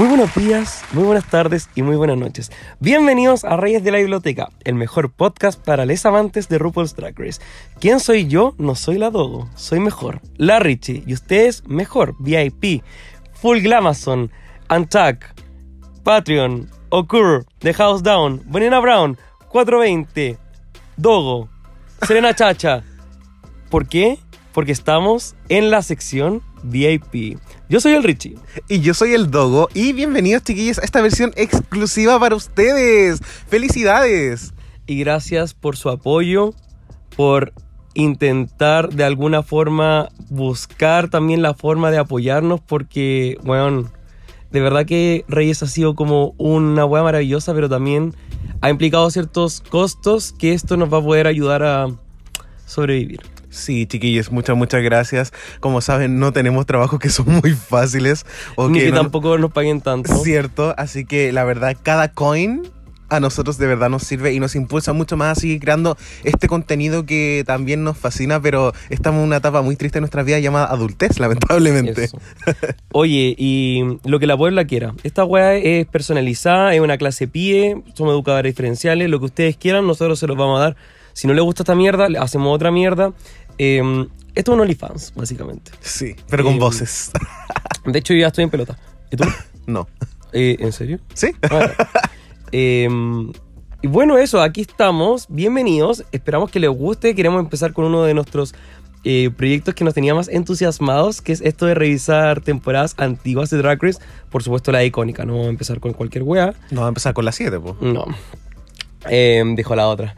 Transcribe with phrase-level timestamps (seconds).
[0.00, 2.50] Muy buenos días, muy buenas tardes y muy buenas noches.
[2.78, 7.18] Bienvenidos a Reyes de la Biblioteca, el mejor podcast para les amantes de RuPaul's Drag
[7.18, 7.38] Race.
[7.80, 8.54] ¿Quién soy yo?
[8.56, 10.22] No soy la Dogo, soy mejor.
[10.38, 12.82] La Richie, y ustedes mejor, VIP,
[13.42, 14.30] Full Glamazon,
[14.68, 15.34] Antac,
[16.02, 19.18] Patreon, Occur, The House Down, Bonina Brown,
[19.50, 20.38] 420,
[20.96, 21.50] Dogo,
[22.00, 22.84] Serena Chacha.
[23.68, 24.18] ¿Por qué?
[24.52, 27.38] Porque estamos en la sección VIP.
[27.68, 28.36] Yo soy el Richie.
[28.68, 29.68] Y yo soy el Dogo.
[29.74, 33.20] Y bienvenidos, chiquillos, a esta versión exclusiva para ustedes.
[33.48, 34.54] ¡Felicidades!
[34.86, 36.54] Y gracias por su apoyo,
[37.16, 37.52] por
[37.94, 43.90] intentar de alguna forma buscar también la forma de apoyarnos, porque, bueno,
[44.50, 48.14] de verdad que Reyes ha sido como una hueá maravillosa, pero también
[48.60, 51.88] ha implicado ciertos costos que esto nos va a poder ayudar a
[52.66, 53.20] sobrevivir.
[53.50, 55.32] Sí, chiquillos, muchas, muchas gracias.
[55.58, 58.24] Como saben, no tenemos trabajos que son muy fáciles.
[58.56, 60.16] O Ni que, tampoco nos paguen tanto.
[60.18, 62.62] Cierto, así que la verdad, cada coin
[63.10, 66.46] a nosotros de verdad nos sirve y nos impulsa mucho más a seguir creando este
[66.46, 70.38] contenido que también nos fascina, pero estamos en una etapa muy triste en nuestra vida
[70.38, 72.08] llamada adultez, lamentablemente.
[72.92, 74.94] Oye, y lo que la Puebla quiera.
[75.02, 79.86] Esta weá es personalizada, es una clase PIE, somos educadores diferenciales, lo que ustedes quieran,
[79.86, 80.76] nosotros se los vamos a dar.
[81.12, 83.12] Si no les gusta esta mierda, hacemos otra mierda.
[83.62, 85.72] Em, esto es un OnlyFans, básicamente.
[85.80, 87.10] Sí, pero con em, voces.
[87.84, 88.78] De hecho, yo ya estoy en pelota.
[89.10, 89.24] ¿Y tú?
[89.66, 89.86] no.
[90.32, 90.98] Eh, ¿En serio?
[91.12, 91.32] Sí.
[92.52, 93.30] Em,
[93.82, 95.26] y bueno, eso, aquí estamos.
[95.28, 96.06] Bienvenidos.
[96.10, 97.14] Esperamos que les guste.
[97.14, 98.54] Queremos empezar con uno de nuestros
[99.04, 103.58] eh, proyectos que nos tenía más entusiasmados, que es esto de revisar temporadas antiguas de
[103.58, 104.00] Drag Race.
[104.30, 105.26] Por supuesto, la icónica.
[105.26, 106.54] No vamos a empezar con cualquier wea.
[106.70, 107.74] No vamos a empezar con la 7, pues.
[107.82, 108.06] No.
[109.54, 110.16] dijo la otra.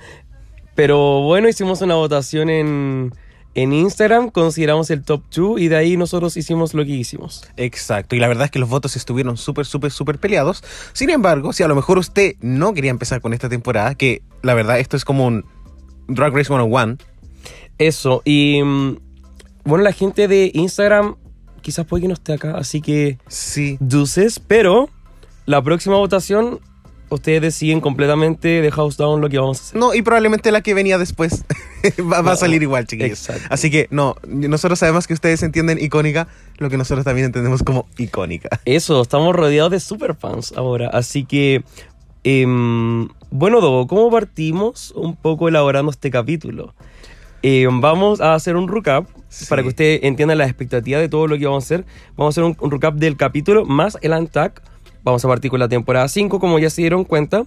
[0.76, 3.12] Pero bueno, hicimos una votación en,
[3.54, 7.44] en Instagram, consideramos el top 2 y de ahí nosotros hicimos lo que hicimos.
[7.56, 10.64] Exacto, y la verdad es que los votos estuvieron súper, súper, súper peleados.
[10.92, 14.54] Sin embargo, si a lo mejor usted no quería empezar con esta temporada, que la
[14.54, 15.44] verdad esto es como un
[16.08, 16.96] Drag Race 101.
[17.78, 18.98] Eso, y mm,
[19.64, 21.16] bueno, la gente de Instagram
[21.60, 23.18] quizás puede que no esté acá, así que...
[23.28, 23.76] Sí.
[23.80, 24.90] Dulces, pero
[25.46, 26.60] la próxima votación
[27.14, 29.78] ustedes deciden completamente de House Down lo que vamos a hacer.
[29.78, 31.44] No, y probablemente la que venía después
[32.00, 33.30] va, a salir igual, chiquillos.
[33.50, 36.28] Así que no, nosotros sabemos que ustedes entienden icónica,
[36.58, 38.48] lo que nosotros también entendemos como icónica.
[38.64, 41.62] Eso, estamos rodeados de superfans ahora, así que...
[42.24, 46.72] Em, bueno, Dogo, ¿cómo partimos un poco elaborando este capítulo?
[47.42, 49.08] Em, vamos a hacer un recap
[49.48, 51.84] para que usted entienda la expectativa de todo lo que vamos a hacer.
[52.16, 54.62] Vamos a hacer un, un recap del capítulo más el Antac
[55.04, 57.44] Vamos a partir con la temporada 5, como ya se dieron cuenta.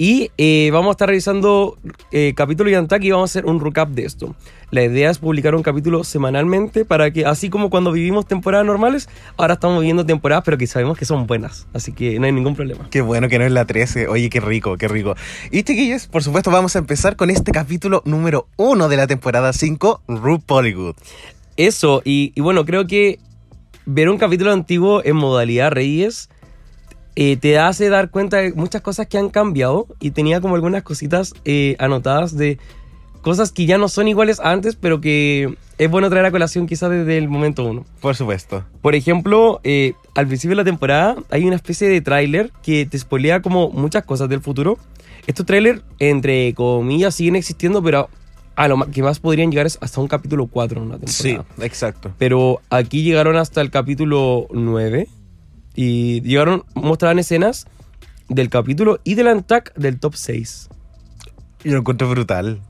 [0.00, 1.76] Y eh, vamos a estar revisando
[2.12, 4.36] eh, capítulo y Antaki y vamos a hacer un recap de esto.
[4.70, 9.08] La idea es publicar un capítulo semanalmente para que, así como cuando vivimos temporadas normales,
[9.36, 11.66] ahora estamos viviendo temporadas, pero que sabemos que son buenas.
[11.72, 12.86] Así que no hay ningún problema.
[12.90, 14.06] Qué bueno que no es la 13.
[14.06, 15.16] Oye, qué rico, qué rico.
[15.50, 19.52] Y chiquillos, por supuesto, vamos a empezar con este capítulo número 1 de la temporada
[19.52, 20.94] 5, RuPaul
[21.56, 23.18] Eso, y, y bueno, creo que
[23.84, 26.28] ver un capítulo antiguo en modalidad Reyes
[27.20, 30.84] eh, te hace dar cuenta de muchas cosas que han cambiado y tenía como algunas
[30.84, 32.60] cositas eh, anotadas de
[33.22, 36.68] cosas que ya no son iguales a antes, pero que es bueno traer a colación
[36.68, 37.84] quizás desde el momento uno.
[38.00, 38.64] Por supuesto.
[38.82, 42.96] Por ejemplo, eh, al principio de la temporada hay una especie de tráiler que te
[42.96, 44.78] spoilea como muchas cosas del futuro.
[45.26, 48.08] Estos trailers, entre comillas, siguen existiendo, pero
[48.54, 51.44] a lo que más podrían llegar es hasta un capítulo 4 en una temporada.
[51.56, 52.12] Sí, exacto.
[52.16, 55.08] Pero aquí llegaron hasta el capítulo 9
[55.74, 57.66] y llegaron, mostraban escenas
[58.28, 60.68] del capítulo y del Antac del top 6.
[61.64, 62.60] Y lo encuentro brutal.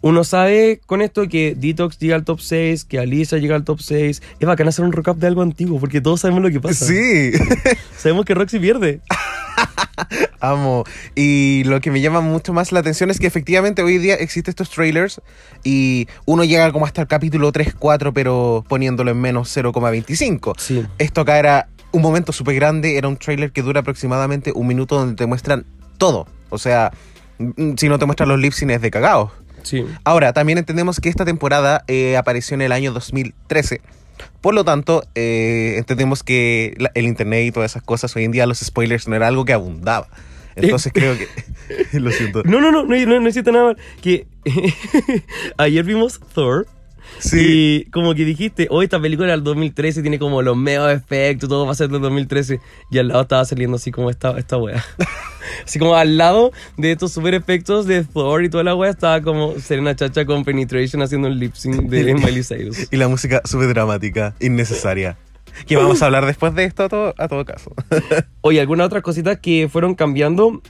[0.00, 3.80] Uno sabe con esto que Detox llega al top 6, que Alisa llega al top
[3.80, 4.22] 6.
[4.38, 6.86] Es bacán hacer un recap de algo antiguo, porque todos sabemos lo que pasa.
[6.86, 7.32] Sí.
[7.96, 9.00] sabemos que Roxy pierde.
[10.40, 10.84] Amo.
[11.16, 14.52] Y lo que me llama mucho más la atención es que efectivamente hoy día existen
[14.52, 15.20] estos trailers
[15.64, 20.54] y uno llega como hasta el capítulo 3, 4, pero poniéndolo en menos 0,25.
[20.58, 20.86] Sí.
[20.98, 24.96] Esto acá era un momento súper grande, era un trailer que dura aproximadamente un minuto
[24.96, 25.66] donde te muestran
[25.98, 26.26] todo.
[26.50, 26.92] O sea,
[27.38, 29.32] mm, si no te muestran los lip es de cagados.
[29.62, 29.84] Sí.
[30.04, 33.80] Ahora, también entendemos que esta temporada eh, apareció en el año 2013.
[34.40, 38.46] Por lo tanto, eh, entendemos que el internet y todas esas cosas, hoy en día
[38.46, 40.08] los spoilers no era algo que abundaba.
[40.56, 41.28] Entonces creo que.
[41.98, 42.42] Lo siento.
[42.44, 43.76] No, no, no, no, no, nada mal.
[44.00, 44.26] Que
[45.58, 46.66] ayer vimos Thor.
[47.18, 47.84] Sí.
[47.86, 51.66] Y como que dijiste, hoy esta película del 2013 tiene como los medios efectos, todo
[51.66, 52.60] va a ser del 2013.
[52.90, 54.84] Y al lado estaba saliendo así como esta, esta wea.
[55.64, 59.20] así como al lado de estos super efectos de Thor y toda la wea estaba
[59.22, 62.88] como Serena Chacha con Penetration haciendo un lip sync de Miley Cyrus.
[62.90, 65.16] Y la música súper dramática, innecesaria.
[65.66, 67.72] Que vamos a hablar después de esto a todo, a todo caso.
[68.42, 70.62] Oye, algunas otras cositas que fueron cambiando.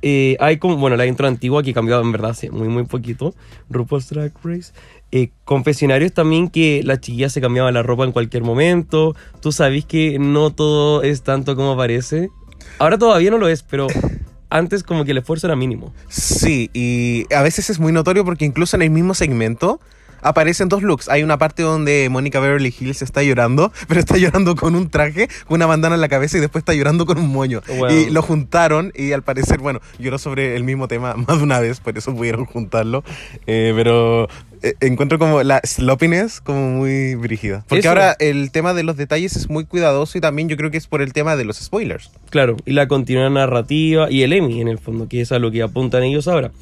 [0.00, 3.34] Eh, hay como, bueno, la intro antigua que cambiado en verdad hace muy, muy poquito.
[3.70, 4.72] RuPaul's Drag Race.
[5.12, 9.14] Eh, confesionarios también que las chiquillas se cambiaban la ropa en cualquier momento.
[9.40, 12.30] Tú sabes que no todo es tanto como parece.
[12.78, 13.86] Ahora todavía no lo es, pero
[14.50, 15.92] antes como que el esfuerzo era mínimo.
[16.08, 19.80] Sí, y a veces es muy notorio porque incluso en el mismo segmento
[20.22, 21.08] aparecen dos looks.
[21.08, 25.28] Hay una parte donde Mónica Beverly Hills está llorando, pero está llorando con un traje,
[25.46, 27.60] con una bandana en la cabeza y después está llorando con un moño.
[27.68, 27.90] Wow.
[27.90, 31.60] Y lo juntaron y al parecer, bueno, lloró sobre el mismo tema más de una
[31.60, 33.04] vez, por eso pudieron juntarlo.
[33.46, 34.28] Eh, pero
[34.62, 37.64] eh, encuentro como la sloppiness como muy brígida.
[37.68, 37.88] Porque Eso.
[37.88, 40.86] ahora el tema de los detalles es muy cuidadoso y también yo creo que es
[40.86, 42.10] por el tema de los spoilers.
[42.30, 45.50] Claro, y la continua narrativa y el Emmy en el fondo, que es a lo
[45.50, 46.52] que apuntan ellos ahora.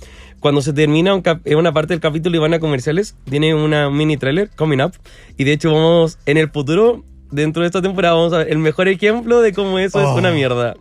[0.41, 3.91] Cuando se termina un eh, una parte del capítulo y van a comerciales, tiene una
[3.91, 4.93] mini trailer, Coming Up,
[5.37, 8.59] y de hecho vamos, en el futuro, dentro de esta temporada, vamos a ver el
[8.59, 10.13] mejor ejemplo de cómo eso Oh.
[10.13, 10.75] es una mierda.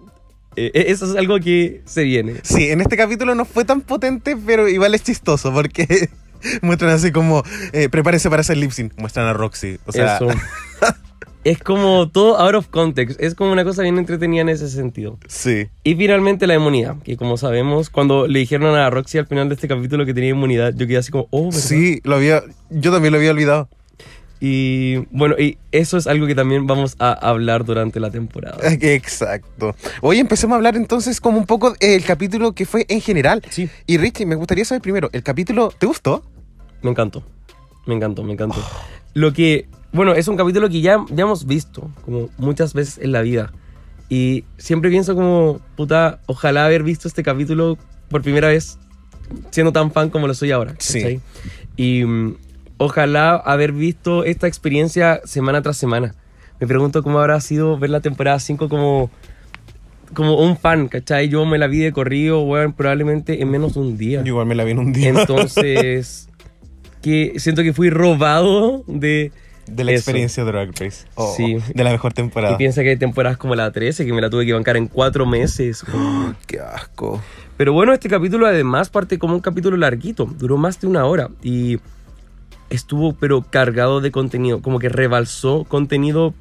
[0.55, 2.35] Eh, eh, eso es algo que se viene.
[2.43, 6.09] Sí, en este capítulo no fue tan potente, pero igual es chistoso porque
[6.61, 9.77] muestran así como eh, prepárese para hacer lip sync, muestran a Roxy.
[9.85, 10.27] O sea, eso.
[11.43, 15.17] es como todo out of context, es como una cosa bien entretenida en ese sentido.
[15.27, 15.67] sí.
[15.83, 19.55] Y finalmente la inmunidad, que como sabemos, cuando le dijeron a Roxy al final de
[19.55, 21.59] este capítulo que tenía inmunidad, yo quedé así como, oh, ¿verdad?
[21.59, 23.69] Sí, lo había, yo también lo había olvidado.
[24.41, 28.57] Y bueno, y eso es algo que también vamos a hablar durante la temporada.
[28.81, 29.75] Exacto.
[30.01, 33.41] Hoy empecemos a hablar entonces como un poco del capítulo que fue en general.
[33.49, 36.23] Sí, Y Richie, me gustaría saber primero, ¿el capítulo te gustó?
[36.81, 37.23] me encantó.
[37.85, 38.63] Me encantó, me encantó.
[39.13, 43.11] Lo que, bueno, es un capítulo que ya, ya hemos visto como muchas veces en
[43.11, 43.51] la vida.
[44.09, 47.77] Y siempre pienso como, puta, ojalá haber visto este capítulo
[48.09, 48.79] por primera vez
[49.51, 50.75] siendo tan fan como lo soy ahora.
[50.79, 51.19] Sí.
[51.75, 52.35] Y mm,
[52.77, 56.15] ojalá haber visto esta experiencia semana tras semana.
[56.59, 59.09] Me pregunto cómo habrá sido ver la temporada 5 como,
[60.13, 61.29] como un fan, ¿cachai?
[61.29, 64.21] Yo me la vi de corrido, weón, probablemente en menos de un día.
[64.21, 65.09] Yo igual me la vi en un día.
[65.09, 66.27] Entonces,
[67.01, 69.31] que siento que fui robado de...
[69.69, 69.99] de la eso.
[69.99, 71.05] experiencia de Drag Race.
[71.15, 71.57] Oh, Sí.
[71.73, 72.53] De la mejor temporada.
[72.53, 74.87] Y piensa que hay temporadas como la 13, que me la tuve que bancar en
[74.87, 75.83] cuatro meses.
[76.47, 77.21] Qué asco.
[77.57, 81.29] Pero bueno, este capítulo además parte como un capítulo larguito, duró más de una hora
[81.43, 81.79] y
[82.69, 86.33] estuvo pero cargado de contenido, como que rebalsó contenido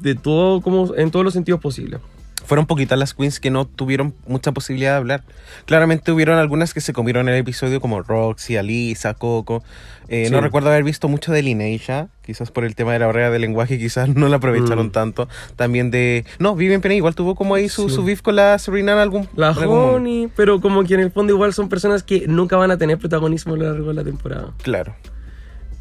[0.00, 2.00] de todo, como en todos los sentidos posibles.
[2.46, 5.24] Fueron poquitas las queens que no tuvieron mucha posibilidad de hablar.
[5.66, 9.62] Claramente hubieron algunas que se comieron en el episodio, como Roxy, Alisa, Coco.
[10.08, 10.32] Eh, Sí.
[10.32, 13.42] No recuerdo haber visto mucho de Lineisha, quizás por el tema de la barrera del
[13.42, 14.90] lenguaje, quizás no la aprovecharon Mm.
[14.92, 15.28] tanto.
[15.56, 16.24] También de.
[16.38, 17.96] No, Vivian Penny igual tuvo como ahí su, Sí.
[17.96, 19.28] su beef con la Serena en algún.
[19.34, 19.96] La en algún momento.
[19.96, 22.98] Honey, pero como que en el fondo igual son personas que nunca van a tener
[22.98, 24.52] protagonismo a lo largo de la temporada.
[24.62, 24.94] Claro.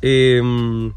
[0.01, 0.91] Em,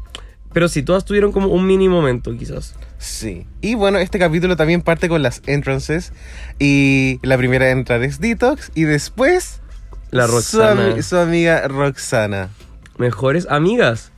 [0.53, 2.75] pero sí, todas tuvieron como un mini momento quizás.
[2.97, 3.45] Sí.
[3.61, 6.11] Y bueno, este capítulo también parte con las entrances.
[6.57, 8.71] Y la primera a entrar es Detox.
[8.73, 9.61] Y después.
[10.11, 11.01] La su Roxana.
[11.01, 12.49] Su, amiga Roxana.
[12.97, 14.11] Mejores amigas.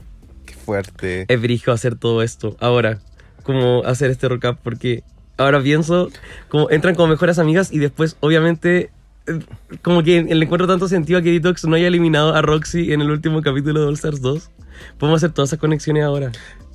[0.46, 1.26] Qué fuerte.
[1.28, 2.56] Es brillo hacer todo esto.
[2.60, 2.98] Ahora,
[3.42, 5.04] como hacer este recap, porque
[5.36, 6.08] ahora pienso,
[6.48, 8.90] como entran como mejores amigas y después, obviamente,
[9.26, 9.40] eh,
[9.82, 13.02] como que le encuentro tanto sentido a que Detox no haya eliminado a Roxy en
[13.02, 14.50] el último capítulo de All Stars 2.
[14.98, 16.32] Podemos hacer todas esas conexiones ahora.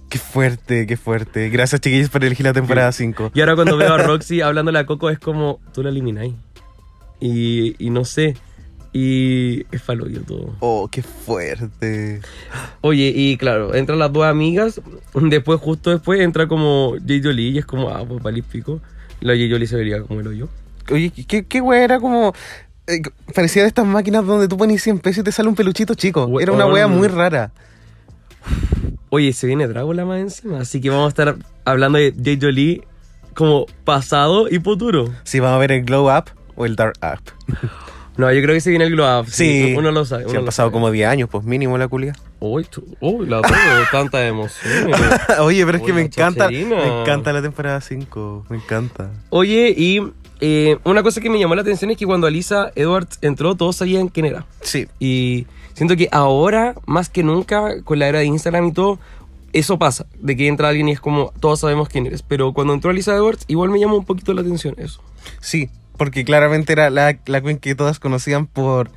[0.09, 1.49] Qué fuerte, qué fuerte.
[1.49, 3.31] Gracias, chiquillos, por elegir la temporada 5.
[3.33, 6.33] Y ahora cuando veo a Roxy hablándole a Coco es como, tú la elimináis.
[7.19, 8.35] Y, y no sé.
[8.93, 10.55] Y es faloyo todo.
[10.59, 12.21] Oh, qué fuerte.
[12.81, 14.81] Oye, y claro, entran las dos amigas.
[15.13, 17.03] Después, justo después, entra como J.
[17.21, 18.79] Jolie y es como, ah, pues vale pico.
[19.19, 19.45] La J.
[19.51, 20.47] Jolie se vería como el hoyo.
[20.89, 22.33] Oye, qué, qué wea era como.
[22.87, 23.01] eh,
[23.35, 26.39] parecía de estas máquinas donde tú pones 100 pesos y te sale un peluchito chico.
[26.39, 27.51] Era una wea muy rara.
[29.09, 30.59] Oye, se viene Drácula más encima.
[30.59, 32.37] Así que vamos a estar hablando de J.
[32.41, 32.81] Jolie
[33.33, 35.13] como pasado y futuro.
[35.23, 36.25] Si vamos a ver el Glow Up
[36.55, 37.21] o el Dark Up.
[38.17, 39.27] No, yo creo que se viene el glow up.
[39.29, 39.75] Sí.
[39.77, 40.27] Uno lo sabe.
[40.27, 40.73] Se han pasado sabe.
[40.73, 42.13] como 10 años, pues mínimo la culia.
[42.39, 43.57] Uy, tú- uy, la tengo,
[43.91, 44.91] tanta emoción.
[45.41, 46.45] Oye, pero es que me encanta.
[46.45, 46.77] chacherina.
[46.77, 48.47] Me encanta la temporada 5.
[48.49, 49.11] Me encanta.
[49.29, 50.01] Oye, y
[50.39, 53.75] eh, una cosa que me llamó la atención es que cuando Alisa Edwards entró, todos
[53.75, 54.47] sabían quién era.
[54.61, 54.87] Sí.
[54.99, 55.45] Y
[55.77, 58.99] siento que ahora, más que nunca, con la era de Instagram y todo,
[59.53, 62.21] eso pasa, de que entra alguien y es como, todos sabemos quién eres.
[62.21, 65.01] Pero cuando entró Alisa Edwards, igual me llamó un poquito la atención eso.
[65.39, 65.69] Sí.
[65.97, 68.89] porque claramente era la, la queen que todas conocían por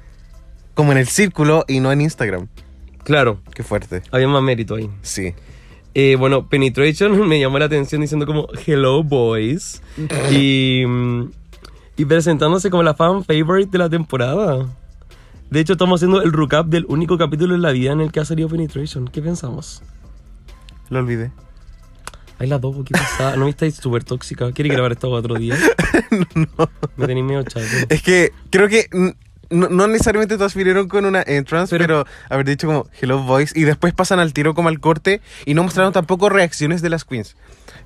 [0.74, 2.48] como en el círculo y no en Instagram.
[3.04, 4.02] Claro, Qué fuerte.
[4.12, 4.90] había más mérito ahí.
[5.02, 5.34] Sí.
[5.94, 9.82] Eh, bueno, Penetration me llamó la atención diciendo como Hello Boys
[10.30, 10.84] y,
[11.96, 14.66] y presentándose como la fan favorite de la temporada.
[15.50, 18.20] De hecho, estamos haciendo el recap del único capítulo en la vida en el que
[18.20, 19.08] ha salido Penetration.
[19.08, 19.82] ¿Qué pensamos?
[20.90, 21.32] Lo olvidé.
[22.38, 23.36] Ay, la dos, ¿qué pasa?
[23.36, 24.50] ¿No me estáis súper tóxica?
[24.52, 25.56] ¿Quieres grabar esto otro día?
[26.34, 26.68] no.
[26.96, 27.66] Me tenéis medio chato.
[27.88, 28.86] Es que creo que
[29.50, 33.58] no, no necesariamente todas vinieron con una entrance, Pero- pero, haber dicho como Hello Voice
[33.58, 37.04] y después pasan al tiro como al corte y no mostraron tampoco reacciones de las
[37.04, 37.36] queens.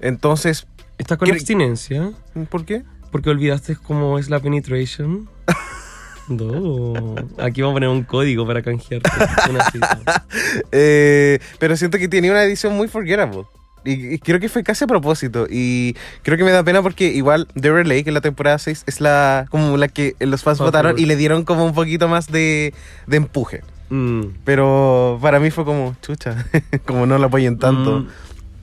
[0.01, 0.67] Entonces,
[0.99, 2.13] ¿Estás con abstinencia?
[2.51, 2.85] ¿por qué?
[3.11, 5.29] Porque olvidaste cómo es la penetration.
[6.29, 7.15] No.
[7.39, 10.25] Aquí vamos a poner un código para cita.
[10.73, 13.45] Eh, pero siento que tenía una edición muy forgettable.
[13.87, 15.47] Y, y creo que fue casi a propósito.
[15.51, 18.85] Y creo que me da pena porque igual The Relay, que en la temporada 6
[18.87, 22.09] es la como la que los fans Fan votaron y le dieron como un poquito
[22.09, 22.73] más de,
[23.07, 23.63] de empuje.
[23.91, 24.23] Mm.
[24.45, 26.47] Pero para mí fue como, chucha,
[26.87, 28.01] como no la apoyen tanto.
[28.01, 28.09] Mm,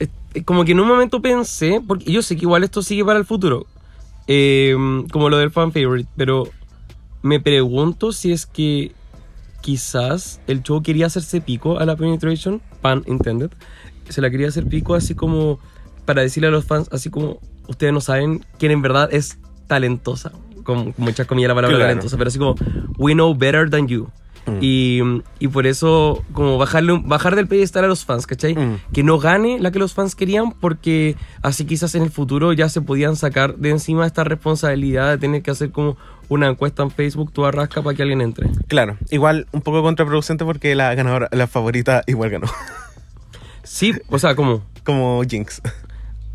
[0.00, 3.04] es- es como que en un momento pensé, porque yo sé que igual esto sigue
[3.04, 3.66] para el futuro,
[4.26, 4.74] eh,
[5.12, 6.48] como lo del fan favorite, pero
[7.22, 8.92] me pregunto si es que
[9.60, 13.50] quizás el show quería hacerse pico a la penetration, pan intended,
[14.08, 15.58] se la quería hacer pico así como
[16.04, 17.38] para decirle a los fans, así como
[17.68, 19.38] ustedes no saben quién en verdad es
[19.68, 20.32] talentosa,
[20.64, 21.90] con muchas comillas la palabra Claro.
[21.90, 22.56] talentosa, pero así como
[22.98, 24.08] we know better than you.
[24.44, 24.58] Mm.
[24.60, 25.00] Y,
[25.38, 28.56] y por eso, como bajarle, bajar del pedestal a los fans, ¿cachai?
[28.56, 28.80] Mm.
[28.92, 32.68] Que no gane la que los fans querían, porque así quizás en el futuro ya
[32.68, 35.96] se podían sacar de encima esta responsabilidad de tener que hacer como
[36.28, 38.48] una encuesta en Facebook, tú arrasca para que alguien entre.
[38.68, 42.46] Claro, igual un poco contraproducente porque la ganadora, la favorita, igual ganó.
[43.62, 44.62] Sí, o sea, como.
[44.84, 45.60] como Jinx.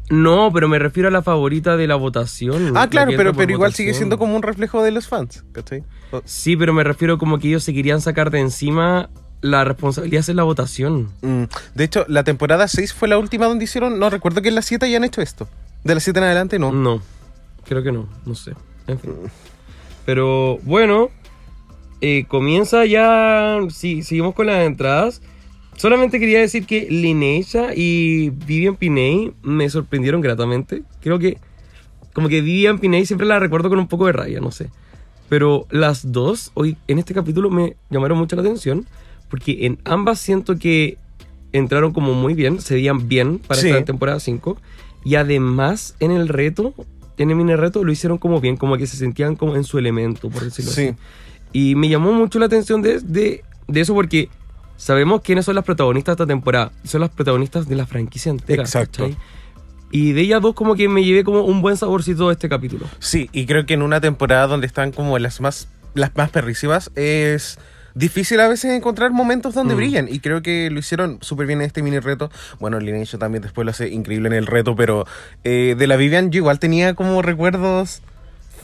[0.09, 2.69] No, pero me refiero a la favorita de la votación.
[2.77, 5.83] Ah, la claro, pero, pero igual sigue siendo como un reflejo de los fans, ¿cachai?
[6.11, 9.09] O- Sí, pero me refiero como que ellos se querían sacar de encima
[9.41, 11.09] la responsabilidad de hacer la votación.
[11.21, 11.43] Mm,
[11.75, 14.61] De hecho, la temporada 6 fue la última donde hicieron, no recuerdo que en la
[14.61, 15.49] 7 hayan hecho esto.
[15.83, 16.71] De la 7 en adelante no.
[16.71, 17.01] No,
[17.65, 18.53] creo que no, no sé.
[18.87, 19.13] En fin.
[20.07, 21.09] Pero bueno,
[21.99, 23.59] eh, comienza ya.
[23.69, 25.21] Sí, seguimos con las entradas.
[25.75, 30.83] Solamente quería decir que Lineisha y Vivian Piney me sorprendieron gratamente.
[31.01, 31.37] Creo que,
[32.13, 34.69] como que Vivian Piney siempre la recuerdo con un poco de raya, no sé.
[35.27, 38.85] Pero las dos, hoy en este capítulo me llamaron mucho la atención.
[39.29, 40.97] Porque en ambas siento que
[41.51, 43.67] entraron como muy bien, se veían bien para Sí.
[43.67, 44.55] esta temporada 5.
[45.03, 46.73] Y además en el reto,
[47.17, 49.77] en el mini reto, lo hicieron como bien, como que se sentían como en su
[49.77, 50.87] elemento, por decirlo Sí.
[50.89, 50.95] así.
[51.53, 54.29] Y me llamó mucho la atención de, de, de eso porque
[54.75, 56.71] sabemos quiénes son las protagonistas de esta temporada.
[56.83, 58.61] Son las protagonistas de la franquicia entera.
[58.63, 59.03] Exacto.
[59.03, 59.17] ¿cachai?
[59.91, 62.85] Y de ellas dos como que me llevé como un buen saborcito de este capítulo.
[62.99, 66.91] Sí, y creo que en una temporada donde están como las más, las más perrísimas
[66.95, 67.57] es
[67.97, 69.77] difícil a veces encontrar momentos donde Mm.
[69.77, 70.07] brillan.
[70.09, 72.29] Y creo que lo hicieron súper bien en este mini reto.
[72.59, 75.05] Bueno, Lineage también después lo hace increíble en el reto, pero
[75.43, 78.01] eh, de la Vivian yo igual tenía como recuerdos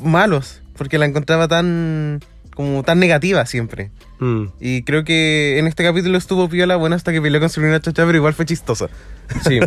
[0.01, 2.19] malos, porque la encontraba tan
[2.55, 3.89] como tan negativa siempre.
[4.19, 7.79] Mm, Y creo que en este capítulo estuvo piola, bueno, hasta que peleó con Sabrina
[7.81, 8.89] Chacha, pero igual fue chistosa.
[9.43, 9.59] sí.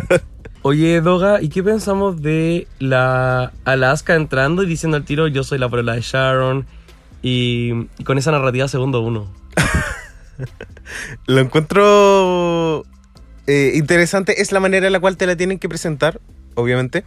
[0.61, 5.59] Oye, Doga, ¿y qué pensamos de la Alaska entrando y diciendo al tiro yo soy
[5.59, 6.65] la prueba de Sharon?
[7.21, 9.27] Y, y con esa narrativa segundo uno.
[11.25, 12.85] Lo encuentro
[13.47, 14.41] eh, interesante.
[14.41, 16.19] Es la manera en la cual te la tienen que presentar,
[16.55, 17.03] obviamente.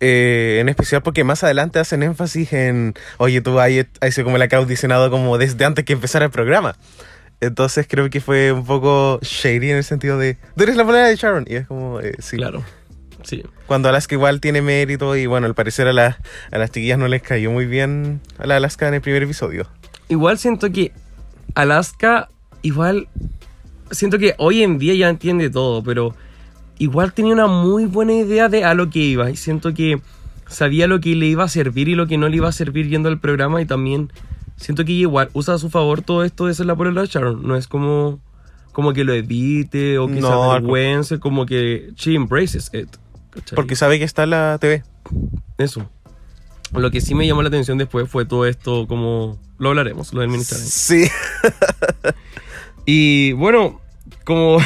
[0.00, 4.48] Eh, en especial porque más adelante hacen énfasis en, oye, tú hay sido como la
[4.48, 6.74] que ha audicionado como desde antes que empezara el programa.
[7.40, 11.06] Entonces creo que fue un poco shady en el sentido de, tú eres la manera
[11.08, 11.44] de Sharon.
[11.48, 12.36] Y es como, eh, sí.
[12.36, 12.64] Claro.
[13.22, 13.44] Sí.
[13.68, 16.18] Cuando Alaska igual tiene mérito y bueno, al parecer a, la-
[16.50, 19.68] a las chiquillas no les cayó muy bien a la Alaska en el primer episodio.
[20.08, 20.90] Igual siento que
[21.54, 22.28] Alaska,
[22.62, 23.08] igual,
[23.90, 26.14] siento que hoy en día ya entiende todo, pero
[26.78, 29.30] igual tenía una muy buena idea de a lo que iba.
[29.30, 30.00] Y siento que
[30.48, 32.88] sabía lo que le iba a servir y lo que no le iba a servir
[32.88, 33.60] yendo al programa.
[33.60, 34.12] Y también
[34.56, 37.46] siento que igual usa a su favor todo esto de ser la prueba de Sharon.
[37.46, 38.20] No es como,
[38.72, 42.88] como que lo evite o que No, se avergüence, como que she embraces it.
[43.30, 43.56] ¿cachai?
[43.56, 44.82] Porque sabe que está en la TV.
[45.58, 45.88] Eso.
[46.72, 50.22] Lo que sí me llamó la atención después fue todo esto, como lo hablaremos, lo
[50.22, 50.70] del mini challenge.
[50.70, 51.04] Sí.
[52.84, 53.80] Y bueno,
[54.24, 54.58] como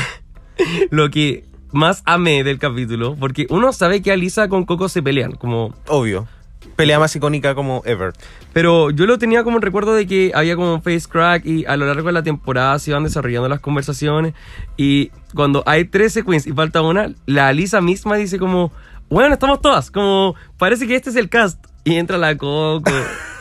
[0.90, 5.32] lo que más amé del capítulo, porque uno sabe que Alisa con Coco se pelean,
[5.32, 6.26] como, Obvio.
[6.74, 8.12] Pelea más icónica como ever.
[8.52, 11.64] pero yo lo tenía como un recuerdo de que había como un face crack y
[11.64, 14.34] a lo largo de la temporada se iban desarrollando las conversaciones
[14.76, 18.72] y cuando hay 13 queens y falta una, la Alisa misma dice como,
[19.08, 22.90] bueno, estamos todas, como parece que este es el cast y entra la Coco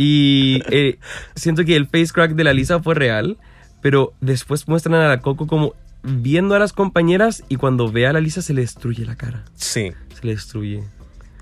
[0.00, 0.98] Y eh,
[1.34, 3.36] siento que el face crack de la Lisa fue real,
[3.80, 8.12] pero después muestran a la Coco como viendo a las compañeras y cuando ve a
[8.12, 9.44] la Lisa se le destruye la cara.
[9.54, 9.92] Sí.
[10.14, 10.82] Se le destruye.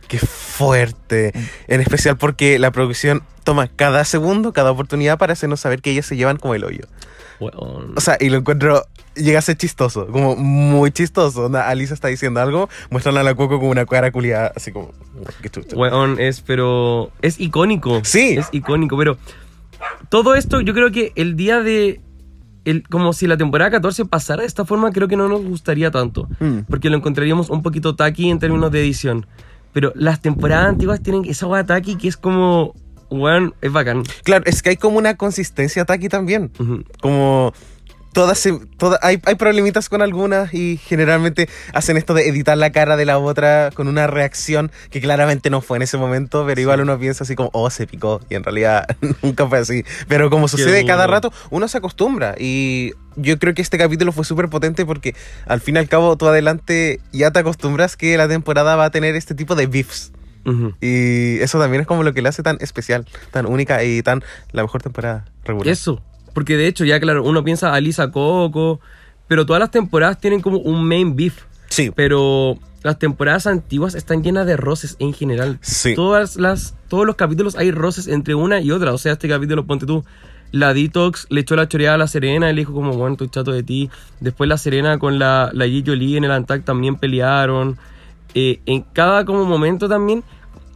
[0.08, 1.32] Qué fuerte.
[1.66, 6.06] En especial porque la producción toma cada segundo, cada oportunidad para hacernos saber que ellas
[6.06, 6.86] se llevan como el hoyo.
[7.40, 7.92] Weón.
[7.96, 11.46] O sea, y lo encuentro, llega a ser chistoso, como muy chistoso.
[11.46, 14.92] Onda, Alisa está diciendo algo, muestran a la Coco con una cara culiada, así como,
[15.42, 15.50] qué
[16.18, 17.10] es, pero.
[17.22, 18.00] Es icónico.
[18.04, 18.36] Sí.
[18.38, 19.18] Es icónico, pero.
[20.08, 22.00] Todo esto, yo creo que el día de.
[22.66, 25.90] El, como si la temporada 14 pasara de esta forma, creo que no nos gustaría
[25.90, 26.28] tanto.
[26.40, 26.58] Mm.
[26.68, 29.26] Porque lo encontraríamos un poquito tacky en términos de edición.
[29.72, 32.74] Pero las temporadas antiguas tienen esa hueá tacky que es como.
[33.08, 34.02] Weón, es bacán.
[34.24, 36.50] Claro, es que hay como una consistencia aquí también.
[37.00, 37.54] Como
[38.16, 42.72] todas se, toda- hay, hay problemitas con algunas y generalmente hacen esto de editar la
[42.72, 46.58] cara de la otra con una reacción que claramente no fue en ese momento, pero
[46.58, 48.22] igual uno piensa así como, oh, se picó.
[48.30, 48.86] Y en realidad
[49.22, 49.84] nunca fue así.
[50.08, 51.12] Pero como sucede Qué cada duro.
[51.14, 52.34] rato, uno se acostumbra.
[52.38, 55.14] Y yo creo que este capítulo fue súper potente porque
[55.46, 58.90] al fin y al cabo tú adelante ya te acostumbras que la temporada va a
[58.90, 60.12] tener este tipo de beefs.
[60.80, 64.22] Y eso también es como lo que le hace tan especial, tan única y tan
[64.52, 65.68] la mejor temporada regular.
[65.70, 66.00] Eso.
[66.36, 68.78] Porque de hecho, ya claro, uno piensa a Lisa Coco.
[69.26, 71.44] Pero todas las temporadas tienen como un main beef.
[71.70, 71.90] Sí.
[71.96, 75.58] Pero las temporadas antiguas están llenas de roces en general.
[75.62, 75.94] Sí.
[75.94, 78.92] Todas las, todos los capítulos hay roces entre una y otra.
[78.92, 80.04] O sea, este capítulo, ponte tú,
[80.52, 83.30] la Detox le echó la choreada a la Serena y le dijo como, bueno, estoy
[83.30, 83.88] chato de ti.
[84.20, 87.78] Después la Serena con la, la Yi Jolie en el Antac también pelearon.
[88.34, 90.22] Eh, en cada como momento también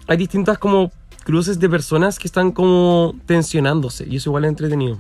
[0.06, 0.90] hay distintas como
[1.22, 4.06] cruces de personas que están como tensionándose.
[4.08, 4.98] Y eso igual es entretenido.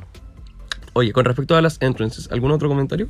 [0.92, 3.08] Oye, con respecto a las entrances, ¿algún otro comentario?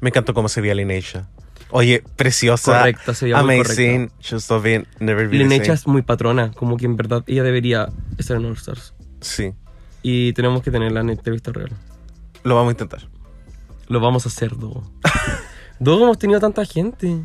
[0.00, 1.28] Me encantó cómo se veía Lineisha.
[1.70, 2.78] Oye, preciosa.
[2.78, 4.10] Correcta, se veía muy Amazing.
[4.22, 4.86] Just love it.
[5.00, 5.74] Never be the Linecha same.
[5.74, 8.94] es muy patrona, como que en verdad ella debería estar en All Stars.
[9.20, 9.52] Sí.
[10.02, 11.70] Y tenemos que tenerla en entrevista real.
[12.44, 13.08] Lo vamos a intentar.
[13.88, 14.82] Lo vamos a hacer, Do.
[15.80, 17.24] Do, hemos tenido tanta gente.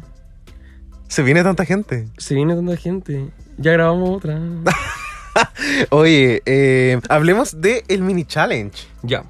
[1.07, 2.07] Se viene tanta gente.
[2.17, 3.29] Se viene tanta gente.
[3.57, 4.39] Ya grabamos otra.
[5.89, 8.87] Oye, eh, hablemos de el mini challenge.
[9.03, 9.23] ya.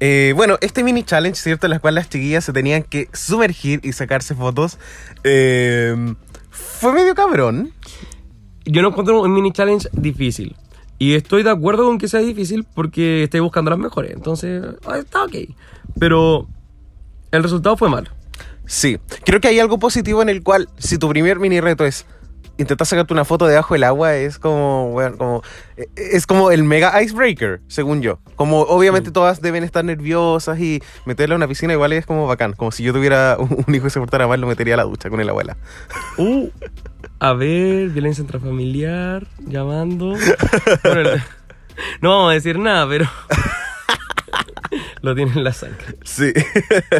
[0.00, 1.66] Eh, bueno, este mini challenge, ¿cierto?
[1.66, 4.78] En el cual las chiquillas se tenían que sumergir y sacarse fotos.
[5.24, 6.14] eh,
[6.50, 7.72] fue medio cabrón.
[8.64, 10.56] Yo no encuentro un mini challenge difícil.
[10.98, 14.12] Y estoy de acuerdo con que sea difícil porque estoy buscando las mejores.
[14.12, 15.34] Entonces, ah, está ok.
[15.98, 16.48] Pero
[17.30, 18.10] el resultado fue malo.
[18.64, 22.06] Sí, creo que hay algo positivo en el cual, si tu primer mini reto es
[22.58, 25.42] intentar sacarte una foto debajo del agua, es como, bueno, como,
[25.76, 28.18] eh, es como el mega icebreaker, según yo.
[28.36, 32.52] Como obviamente todas deben estar nerviosas y meterla a una piscina igual es como bacán.
[32.52, 35.10] Como si yo tuviera un hijo que se portara mal, lo metería a la ducha
[35.10, 35.56] con el abuela.
[36.18, 36.48] Uh,
[37.18, 40.14] a ver, violencia intrafamiliar, llamando.
[40.82, 41.10] Bueno,
[42.00, 43.06] no vamos a decir nada, pero
[45.06, 45.96] lo tiene en la sangre.
[46.04, 46.32] Sí.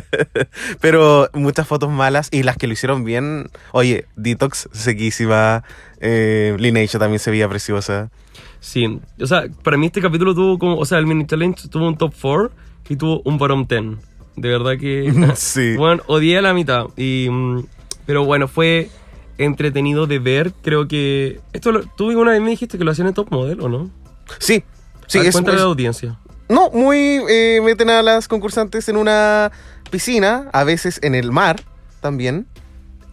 [0.80, 3.50] Pero muchas fotos malas y las que lo hicieron bien.
[3.72, 5.64] Oye, Detox, sequísima.
[6.00, 8.10] Eh, Lineisha también se veía preciosa.
[8.60, 11.86] Sí, o sea, para mí este capítulo tuvo como, o sea, el mini challenge tuvo
[11.86, 12.50] un top 4
[12.88, 13.82] y tuvo un bottom 10.
[14.36, 15.76] De verdad que, Sí.
[15.76, 16.86] bueno, odié a la mitad.
[16.96, 17.64] Y, mm,
[18.06, 18.88] pero bueno, fue
[19.38, 20.52] entretenido de ver.
[20.62, 23.60] Creo que esto lo, tú una vez me dijiste que lo hacían en top model,
[23.60, 23.90] ¿o no?
[24.38, 24.64] Sí.
[25.06, 26.18] Sí, es, a la audiencia.
[26.48, 27.20] No, muy.
[27.28, 29.50] eh, meten a las concursantes en una
[29.90, 31.56] piscina, a veces en el mar
[32.00, 32.46] también.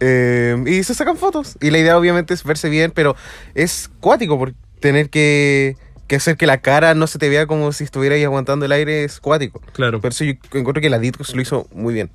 [0.00, 1.56] eh, y se sacan fotos.
[1.60, 3.16] Y la idea, obviamente, es verse bien, pero
[3.54, 5.76] es cuático por tener que,
[6.08, 8.72] que hacer que la cara no se te vea como si estuvieras ahí aguantando el
[8.72, 9.04] aire.
[9.04, 9.60] Es cuático.
[9.72, 10.00] Claro.
[10.00, 12.10] Por eso yo encuentro que la Ditox lo hizo muy bien.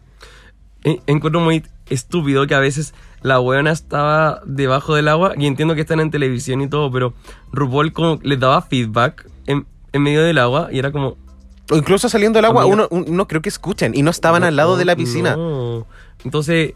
[0.84, 5.74] En- encuentro muy estúpido que a veces la weona estaba debajo del agua y entiendo
[5.76, 7.14] que están en televisión y todo, pero
[7.52, 11.18] RuPaul como les daba feedback en, en medio del agua y era como...
[11.72, 14.76] O incluso saliendo del agua, uno, uno creo que escuchan y no estaban al lado
[14.78, 15.36] de la piscina.
[15.36, 15.86] No.
[16.26, 16.74] Entonces,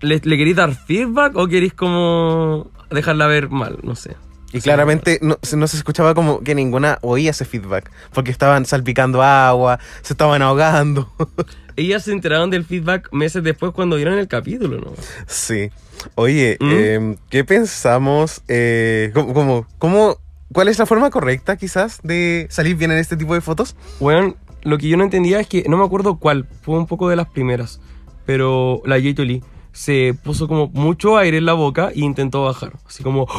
[0.00, 3.78] ¿le, ¿le queréis dar feedback o queréis como dejarla ver mal?
[3.82, 4.16] No sé.
[4.52, 8.64] Y claramente no, se- no se escuchaba como que ninguna oía ese feedback, porque estaban
[8.64, 11.12] salpicando agua, se estaban ahogando.
[11.76, 14.92] Ellas se enteraron del feedback meses después cuando vieron el capítulo, ¿no?
[15.26, 15.70] sí.
[16.14, 16.70] Oye, ¿Mm?
[16.72, 18.40] eh, ¿qué pensamos?
[18.48, 20.18] Eh, ¿cómo, cómo- cómo-
[20.52, 23.76] cuál es la forma correcta quizás de salir bien en este tipo de fotos?
[24.00, 27.08] Bueno, lo que yo no entendía es que no me acuerdo cuál, fue un poco
[27.08, 27.80] de las primeras,
[28.24, 29.22] pero la J.
[29.22, 33.26] Lee se puso como mucho aire en la boca e intentó bajar, así como...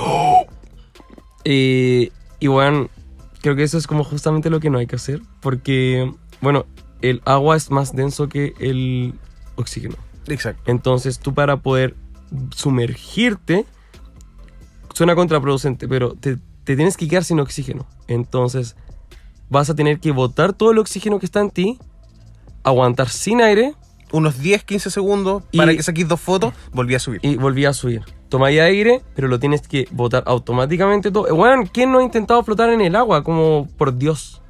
[1.50, 2.89] Eh, y bueno,
[3.41, 6.65] creo que eso es como justamente lo que no hay que hacer, porque, bueno,
[7.02, 9.13] el agua es más denso que el
[9.56, 9.96] oxígeno.
[10.28, 10.63] Exacto.
[10.70, 11.96] Entonces tú para poder
[12.54, 13.65] sumergirte,
[14.93, 16.38] suena contraproducente, pero te
[16.68, 17.88] te tienes que quedar sin oxígeno.
[18.10, 18.76] Entonces,
[19.50, 21.80] vas a tener que botar todo el oxígeno que está en ti,
[22.64, 23.74] aguantar sin aire
[24.12, 27.20] Unos 10, 15 segundos Y- para que saques dos fotos, volví a subir.
[27.24, 28.04] y volví a subir.
[28.28, 31.34] Tomáis aire, pero lo tienes que botar automáticamente todo.
[31.34, 33.24] Bueno, ¿quién no ha intentado flotar en el agua?
[33.24, 34.42] Como, por Dios.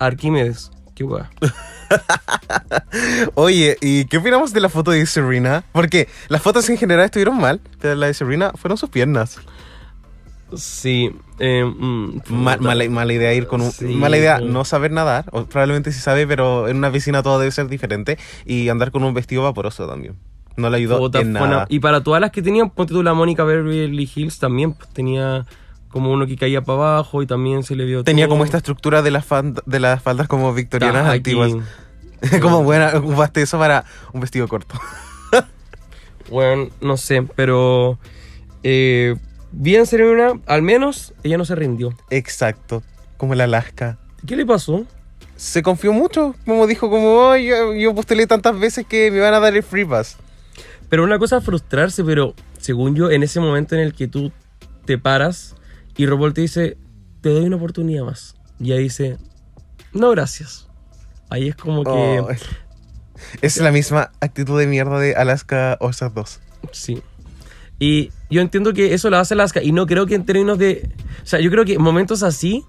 [0.00, 0.70] Arquímedes.
[0.96, 1.30] Qué hueá.
[3.34, 5.64] Oye, ¿y qué opinamos de la foto de Serena?
[5.72, 9.38] Porque las fotos en general estuvieron mal, pero la de Serena fueron sus piernas.
[10.56, 11.10] Sí.
[11.38, 13.70] eh, mm, Ma- mala, mala idea ir con un...
[13.72, 14.44] Sí, mala idea sí.
[14.44, 18.18] no saber nadar, o probablemente sí sabe, pero en una piscina todo debe ser diferente.
[18.44, 20.16] Y andar con un vestido vaporoso también.
[20.56, 21.66] No le ayudó Puta, en nada.
[21.70, 25.46] Y para todas las que tenían, ponte tú la Mónica Beverly Hills también pues, tenía
[25.88, 28.34] como uno que caía para abajo y también se le vio Tenía todo.
[28.34, 29.26] como esta estructura de las,
[29.66, 31.52] de las faldas como victorianas Ta, antiguas.
[32.40, 34.74] como buena, ocupaste eso para un vestido corto.
[36.30, 37.98] Bueno, no sé, pero
[38.62, 39.16] eh,
[39.52, 41.94] bien Serena, al menos ella no se rindió.
[42.10, 42.82] Exacto,
[43.16, 43.98] como la Alaska.
[44.26, 44.86] ¿Qué le pasó?
[45.36, 49.34] Se confió mucho, como dijo, como "Oh, yo, yo postulé tantas veces que me van
[49.34, 50.16] a dar el free pass.
[50.88, 54.30] Pero una cosa es frustrarse, pero según yo, en ese momento en el que tú
[54.84, 55.54] te paras
[55.96, 56.76] y RuPaul te dice,
[57.22, 58.34] te doy una oportunidad más.
[58.60, 59.16] Y ahí dice,
[59.92, 60.68] no, gracias.
[61.30, 61.90] Ahí es como que...
[61.90, 62.28] Oh,
[63.40, 66.40] es la misma actitud de mierda de Alaska All-Stars 2.
[66.72, 67.02] Sí.
[67.82, 70.88] Y yo entiendo que eso lo hace Alaska y no creo que en términos de...
[71.20, 72.64] O sea, yo creo que momentos así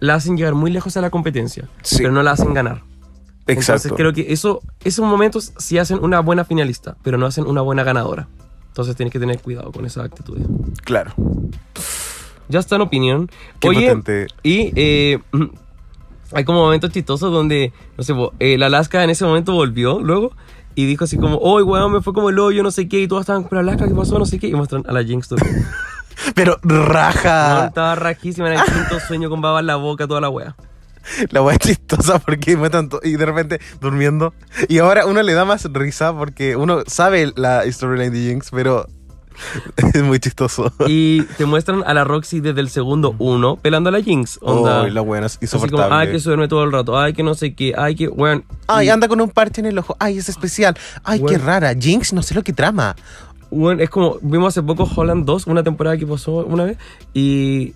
[0.00, 1.96] la hacen llegar muy lejos a la competencia, Sí.
[1.98, 2.82] pero no la hacen ganar.
[3.46, 7.60] Entonces creo que eso, esos momentos sí hacen una buena finalista, pero no hacen una
[7.60, 8.26] buena ganadora.
[8.68, 10.38] Entonces tienes que tener cuidado con esa actitud.
[10.82, 11.12] Claro.
[12.48, 13.30] Ya está en opinión.
[13.60, 14.28] Qué Oye, potente.
[14.42, 15.18] y eh,
[16.32, 20.00] hay como momentos chistosos donde, no sé, po, eh, la Alaska en ese momento volvió
[20.00, 20.32] luego
[20.78, 23.08] y dijo así como, oh, weón, me fue como el hoyo, no sé qué, y
[23.08, 24.16] todos estaban, pero Alaska, ¿qué pasó?
[24.16, 25.66] No sé qué, y muestran a la Jinx todavía.
[26.36, 27.66] Pero raja.
[27.66, 30.54] estaba rajísima en el quinto sueño con baba en la boca, toda la wea.
[31.30, 34.34] La wea es chistosa porque muestran y de repente durmiendo.
[34.68, 38.86] Y ahora uno le da más risa porque uno sabe la storyline de Jinx, pero
[39.94, 40.72] es muy chistoso.
[40.86, 44.38] Y te muestran a la Roxy desde el segundo uno pelando a la Jinx.
[44.42, 44.82] Onda.
[44.82, 45.94] Oh, la buena es así como, insoportable.
[45.96, 48.44] ay, que duerme todo el rato, ay, que no sé qué, ay, que, weón.
[48.66, 49.96] Ay, y- anda con un parche en el ojo.
[49.98, 50.76] Ay, es especial.
[51.04, 51.44] Ay, qué Bueno.
[51.44, 51.74] rara.
[51.78, 52.96] Jinx, no sé lo que trama.
[53.50, 56.76] Bueno, es como, vimos hace poco Holland 2, una temporada que pasó una vez,
[57.14, 57.72] y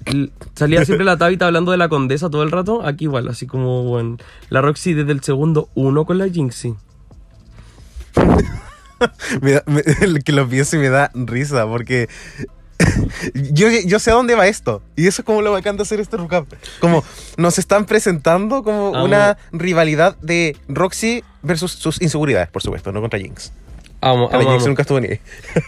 [0.55, 3.85] salía siempre la Tabitha hablando de la condesa todo el rato, aquí igual, así como,
[3.85, 4.19] bueno,
[4.51, 6.75] la Roxy desde el segundo uno con la Jinxie.
[9.41, 12.09] Me da- me- el que lo pienso y me da risa porque
[13.35, 14.83] yo, yo sé a dónde va esto.
[14.97, 16.47] Y eso es como lo bacán de hacer este recap.
[16.81, 17.05] Como
[17.37, 19.05] nos están presentando como Amo.
[19.05, 23.53] una rivalidad de Roxy versus sus inseguridades, por supuesto, no contra Jinx.
[24.01, 24.69] Amo, La amo, Jinx amo.
[24.69, 25.21] nunca estuvo ni ahí.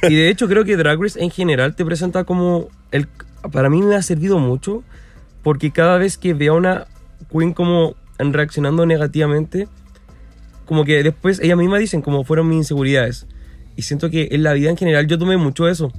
[0.03, 3.07] Y de hecho creo que Drag Race en general te presenta como, el,
[3.53, 4.83] para mí me ha servido mucho,
[5.43, 6.87] porque cada vez que veo a una
[7.31, 9.69] queen como reaccionando negativamente,
[10.65, 13.27] como que después ella misma dicen como fueron mis inseguridades.
[13.77, 15.93] Y siento que en la vida en general yo tomé mucho eso.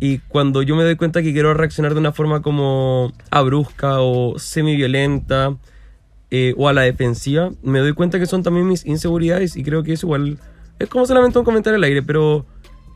[0.00, 4.38] Y cuando yo me doy cuenta que quiero reaccionar de una forma como abrusca o
[4.38, 5.56] semi-violenta
[6.30, 9.82] eh, o a la defensiva, me doy cuenta que son también mis inseguridades y creo
[9.82, 10.38] que es igual.
[10.78, 12.44] Es como solamente un comentario al aire, pero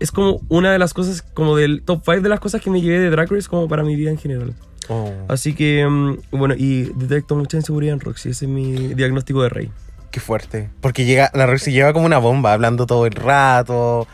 [0.01, 2.81] es como una de las cosas, como del top 5 de las cosas que me
[2.81, 4.55] llevé de Drag Race como para mi vida en general.
[4.89, 9.43] Oh, Así que, mm, bueno, y detecto mucha inseguridad en Roxy, ese es mi diagnóstico
[9.43, 9.71] de Rey.
[10.11, 10.71] Qué fuerte.
[10.81, 14.07] Porque llega, la Roxy llega como una bomba, hablando todo el rato,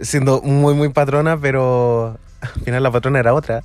[0.00, 3.62] siendo muy, muy patrona, pero al final la patrona era otra.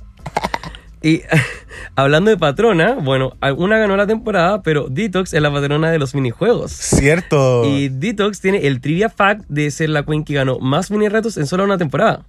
[1.02, 1.22] Y
[1.96, 6.14] hablando de patrona, bueno, una ganó la temporada, pero Detox es la patrona de los
[6.14, 6.72] minijuegos.
[6.72, 7.64] Cierto.
[7.64, 11.36] Y Detox tiene el trivia fact de ser la queen que ganó más mini retos
[11.36, 12.24] en solo una temporada.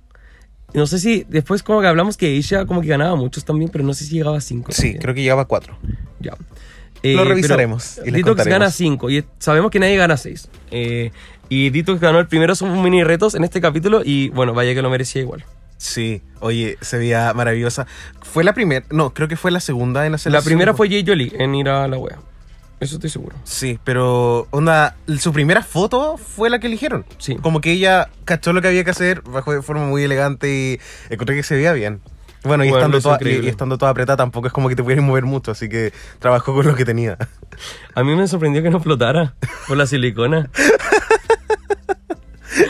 [0.74, 3.84] No sé si después como que hablamos que ella como que ganaba muchos también, pero
[3.84, 4.72] no sé si llegaba a 5.
[4.72, 5.78] sí, creo que llegaba a cuatro.
[6.20, 6.34] Ya.
[7.04, 10.50] Lo revisaremos y Detox gana 5 y sabemos que nadie gana 6.
[11.50, 14.82] y Detox ganó el primero son mini retos en este capítulo y bueno, vaya que
[14.82, 15.46] lo merecía igual.
[15.78, 17.88] Sí, oye, se veía maravillosa.
[18.22, 21.06] Fue la primera, no, creo que fue la segunda en hacer La primera fue Jay
[21.08, 22.20] Jolie en ir a la wea.
[22.82, 23.36] Eso estoy seguro.
[23.44, 27.06] Sí, pero onda, su primera foto fue la que eligieron.
[27.18, 27.36] Sí.
[27.36, 30.80] Como que ella cachó lo que había que hacer, bajó de forma muy elegante y
[31.14, 32.02] encontré que se veía bien.
[32.44, 34.76] Bueno, y, Bueno, estando es toda, y, y estando toda apretada tampoco es como que
[34.76, 37.18] te pudieras mover mucho, así que trabajó con lo que tenía.
[37.96, 39.34] A mí me sorprendió que no explotara
[39.68, 40.50] por la silicona.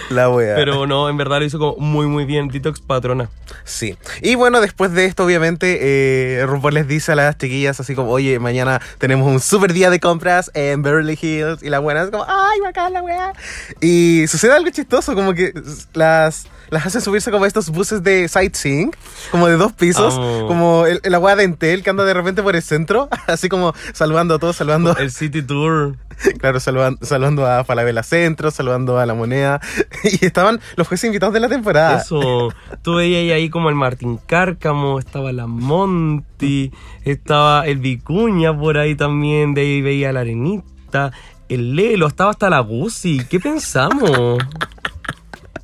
[0.09, 0.55] La wea.
[0.55, 2.47] Pero no, en verdad lo hizo como muy, muy bien.
[2.47, 3.29] Detox patrona.
[3.63, 3.97] Sí.
[4.21, 8.11] Y bueno, después de esto, obviamente, eh, RuPaul les dice a las chiquillas así como,
[8.11, 11.63] oye, mañana tenemos un super día de compras en Beverly Hills.
[11.63, 13.33] Y la buena es como, ay, bacán la weá.
[13.81, 15.53] Y sucede algo chistoso, como que
[15.93, 18.91] las, las hacen subirse como estos buses de sightseeing,
[19.31, 20.47] como de dos pisos, Amo.
[20.47, 23.73] como el, el agua de Entel que anda de repente por el centro, así como
[23.93, 25.97] saludando a todos, saludando, El City Tour.
[26.39, 29.61] claro, saludando, saludando a Falabella Centro, saludando a La Moneda,
[30.03, 32.01] y estaban los jueces invitados de la temporada.
[32.01, 32.53] Eso.
[32.81, 36.71] Tú veías ahí como el Martín Cárcamo, estaba la Monty,
[37.03, 41.11] estaba el Vicuña por ahí también, de ahí veía la Arenita,
[41.47, 43.25] el Lelo, estaba hasta la Busi.
[43.29, 44.37] ¿Qué pensamos?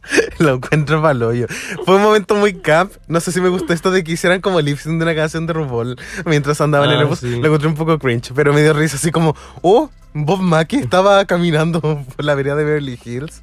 [0.39, 1.47] Lo encuentro paloyo.
[1.85, 2.91] Fue un momento muy camp.
[3.07, 5.47] No sé si me gustó esto de que hicieran como lip sync de una canción
[5.47, 7.19] de RuPaul mientras andaban en Ah, el bus.
[7.19, 7.39] sí.
[7.39, 11.25] Lo encontré un poco cringe, pero me dio risa así como, oh, Bob Mackie estaba
[11.25, 13.41] caminando por la vereda de Beverly Hills.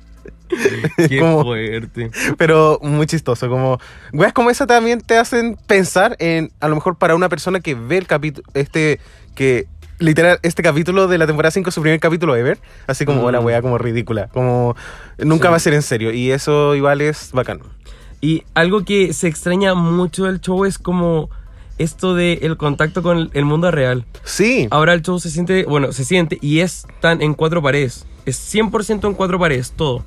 [1.08, 2.10] Qué Como- fuerte.
[2.38, 3.78] Pero muy chistoso, como
[4.12, 7.74] weas como esa también te hacen pensar en, a lo mejor para una persona que
[7.74, 9.00] ve el capítulo, este,
[9.34, 9.66] que
[10.02, 13.26] literal, este capítulo de la temporada 5 es su primer capítulo ever, así como Mm.
[13.26, 14.76] una wea como ridícula, como
[15.18, 15.50] nunca Sí.
[15.50, 17.60] va a ser en serio, y eso igual es bacán.
[18.20, 21.28] Y algo que se extraña mucho del show es como
[21.78, 24.04] esto de el contacto con el- el mundo real.
[24.24, 28.06] Sí, Ahora el show se siente, bueno, se siente y es tan en cuatro paredes.
[28.26, 30.04] Es 100% en cuatro paredes, todo.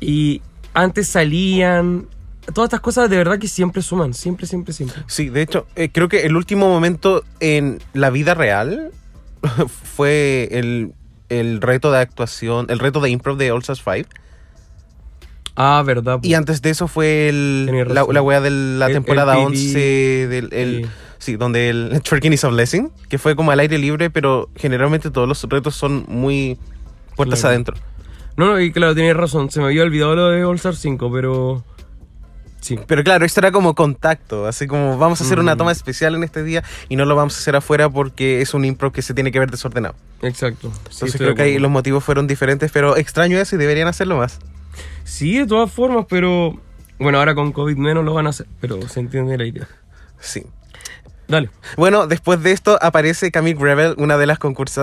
[0.00, 0.42] Y
[0.72, 2.06] antes salían...
[2.52, 5.02] Todas estas cosas de verdad que siempre suman, siempre, siempre, siempre.
[5.06, 8.90] sí, de hecho, eh, creo que el último momento en la vida real
[9.68, 10.92] fue el,
[11.28, 14.08] el reto de actuación, el reto de improv de All Stars 5.
[15.56, 16.18] Ah, verdad.
[16.22, 19.78] Y antes de eso fue el, la, wea de la El- el temporada PD, 11
[20.28, 20.90] del el, sí.
[21.18, 25.10] sí, donde el Twerking is a Blessing, que fue como al aire libre, pero generalmente
[25.12, 26.58] todos los retos son muy
[27.14, 27.52] puertas Claro.
[27.52, 27.76] adentro.
[28.36, 29.48] No, no, y claro, tienes razón.
[29.52, 31.64] Se me había olvidado lo de All Star 5, pero...
[32.64, 32.78] Sí.
[32.86, 35.58] Pero claro, esto era como contacto, así como vamos a hacer una Mm.
[35.58, 38.64] toma especial en este día y no lo vamos a hacer afuera porque es un
[38.64, 39.94] impro que se tiene que ver desordenado.
[40.22, 40.72] Exacto.
[40.90, 44.38] Entonces creo que ahí los motivos fueron diferentes, pero extraño eso y deberían hacerlo más.
[45.04, 46.58] Sí, de todas formas, pero...
[46.98, 49.68] Bueno, ahora con COVID menos lo van a hacer, pero se entiende la idea.
[50.18, 50.44] Sí.
[51.26, 51.48] Dale.
[51.76, 54.38] Bueno, después de esto aparece Camille Rebel, una de las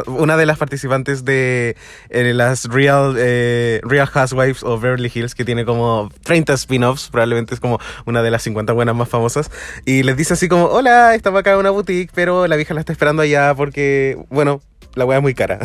[0.08, 1.76] una de las participantes de
[2.10, 7.54] eh, las Real, eh, Real Housewives of Beverly Hills, que tiene como 30 spin-offs, probablemente
[7.54, 9.52] es como una de las 50 buenas más famosas.
[9.86, 12.80] Y les dice así como, hola, estaba acá en una boutique, pero la vieja la
[12.80, 14.62] está esperando allá porque, bueno,
[14.96, 15.60] la wea es muy cara.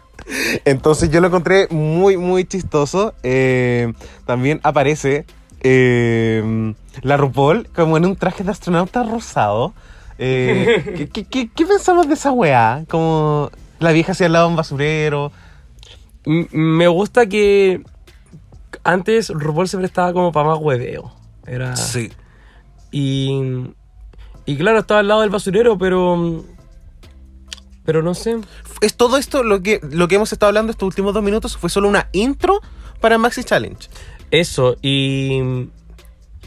[0.64, 3.14] Entonces yo lo encontré muy, muy chistoso.
[3.22, 3.92] Eh,
[4.24, 5.26] también aparece
[7.02, 9.74] la RuPaul como en un traje de astronauta rosado.
[10.18, 12.84] Eh, ¿qué, qué, qué- qué pensamos de esa weá?
[12.88, 15.32] Como la vieja hacia al lado de un basurero.
[16.24, 17.82] M- me gusta que
[18.84, 21.12] antes RuPaul se prestaba como para más hueveo.
[21.46, 21.74] Era...
[22.90, 23.66] Y,
[24.46, 26.44] y claro, estaba al lado del basurero, pero...
[27.84, 28.38] Pero no sé.
[28.80, 31.70] Es todo esto lo que, lo que hemos estado hablando estos últimos dos minutos fue
[31.70, 32.60] solo una intro
[33.00, 33.88] para Maxi Challenge.
[34.30, 35.68] Eso, y...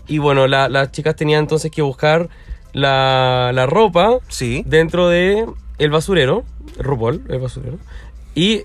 [0.07, 2.29] Y bueno, la- las chicas tenían entonces que buscar
[2.73, 4.63] la, la ropa Sí.
[4.65, 5.45] dentro de
[5.77, 6.43] el basurero,
[6.77, 7.77] RuPaul, el basurero.
[8.35, 8.63] Y...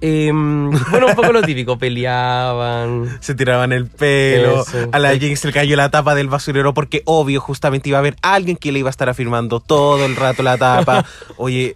[0.00, 3.16] em, bueno, un poco lo típico, peleaban.
[3.20, 4.62] Se tiraban el pelo.
[4.62, 4.88] Eso.
[4.92, 8.00] A la Jane se le cayó la tapa del basurero porque obvio, justamente iba a
[8.00, 11.04] haber alguien que le iba a estar afirmando todo el rato la tapa.
[11.36, 11.74] Oye,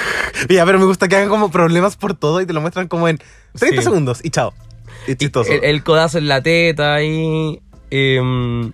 [0.48, 3.08] ya, pero me gusta que hagan como problemas por todo y te lo muestran como
[3.08, 3.18] en
[3.58, 3.84] 30 Sí.
[3.84, 4.52] segundos y chao.
[5.06, 5.50] Y chistoso.
[5.52, 7.58] El, el codazo en la teta y...
[7.90, 8.70] em,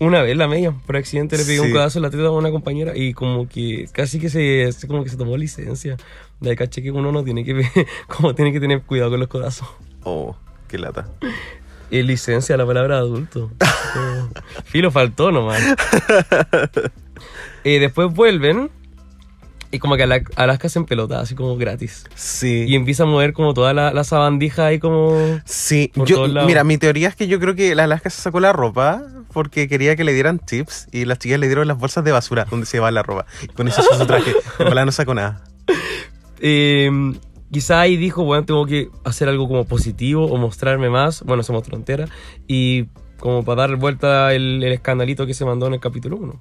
[0.00, 2.50] una vez la media, por accidente le pegué un codazo en la teta a una
[2.50, 5.98] compañera y como que casi que se, como que se tomó licencia.
[6.40, 7.62] De ahí caché que uno no tiene que
[8.08, 9.68] como tiene que tener cuidado con los codazos.
[10.02, 10.34] Oh,
[10.68, 11.06] qué lata.
[11.90, 13.50] Y licencia, la palabra adulto.
[14.64, 15.60] Filo faltó nomás.
[17.62, 18.70] Eh, después vuelven
[19.72, 22.04] y como que Ala- Alaska se pelota, así como gratis.
[22.14, 22.64] Sí.
[22.66, 25.40] Y empieza a mover como toda la, la sabandija ahí como...
[25.44, 26.48] Sí, por yo, todos lados.
[26.48, 29.02] mira, mi teoría es que yo creo que la Alaska se sacó la ropa
[29.32, 32.46] porque quería que le dieran tips y las chicas le dieron las bolsas de basura
[32.50, 33.26] donde se lleva la ropa.
[33.42, 34.32] Y con eso hizo su traje.
[34.58, 35.44] En no sacó nada.
[36.40, 36.90] Eh,
[37.52, 41.22] quizá ahí dijo, bueno, tengo que hacer algo como positivo o mostrarme más.
[41.22, 42.06] Bueno, se mostró entera.
[42.48, 42.86] Y
[43.18, 46.40] como para dar vuelta el, el escandalito que se mandó en el capítulo 1.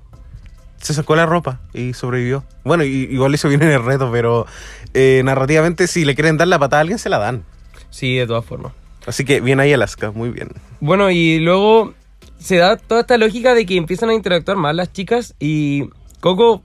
[0.82, 2.44] Se sacó la ropa y sobrevivió.
[2.63, 4.46] Bueno, y- igual eso viene en el reto, pero
[4.94, 7.44] eh, narrativamente si le quieren dar la patada a alguien se la dan.
[7.89, 8.72] Sí, de todas formas.
[9.06, 10.50] Así que bien ahí Alaska, muy bien.
[10.80, 11.94] Bueno, y luego
[12.39, 15.89] se da toda esta lógica de que empiezan a interactuar más las chicas y
[16.22, 16.62] Coco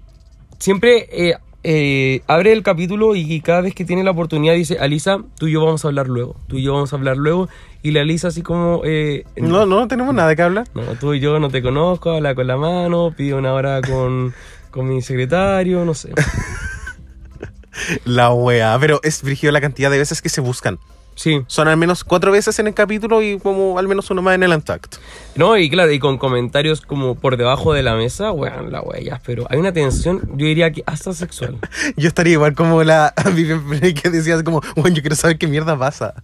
[0.59, 5.19] siempre eh, eh, abre el capítulo y cada vez que tiene la oportunidad dice, Alisa,
[5.39, 7.49] tú y yo vamos a hablar luego, tú y yo vamos a hablar luego.
[7.85, 8.81] Y la Alisa así como...
[8.87, 10.67] eh, No, no tenemos nada que hablar.
[10.75, 14.35] No, tú y yo no te conozco, habla con la mano, pide una hora con,
[14.71, 16.11] con mi secretario, no sé.
[18.07, 18.77] La wea.
[18.81, 20.79] Pero es brígido la cantidad de veces que se buscan.
[21.15, 21.43] Sí.
[21.47, 24.43] Son al menos cuatro veces en el capítulo y como al menos uno más en
[24.43, 24.99] el Untucked.
[25.37, 29.21] No, y claro, y con comentarios como por debajo de la mesa, weón, la huella.
[29.25, 31.59] Pero hay una tensión, yo diría que hasta sexual.
[31.97, 33.63] Yo estaría igual como la Vivian
[33.95, 36.15] que decía como, bueno, yo quiero saber qué mierda pasa.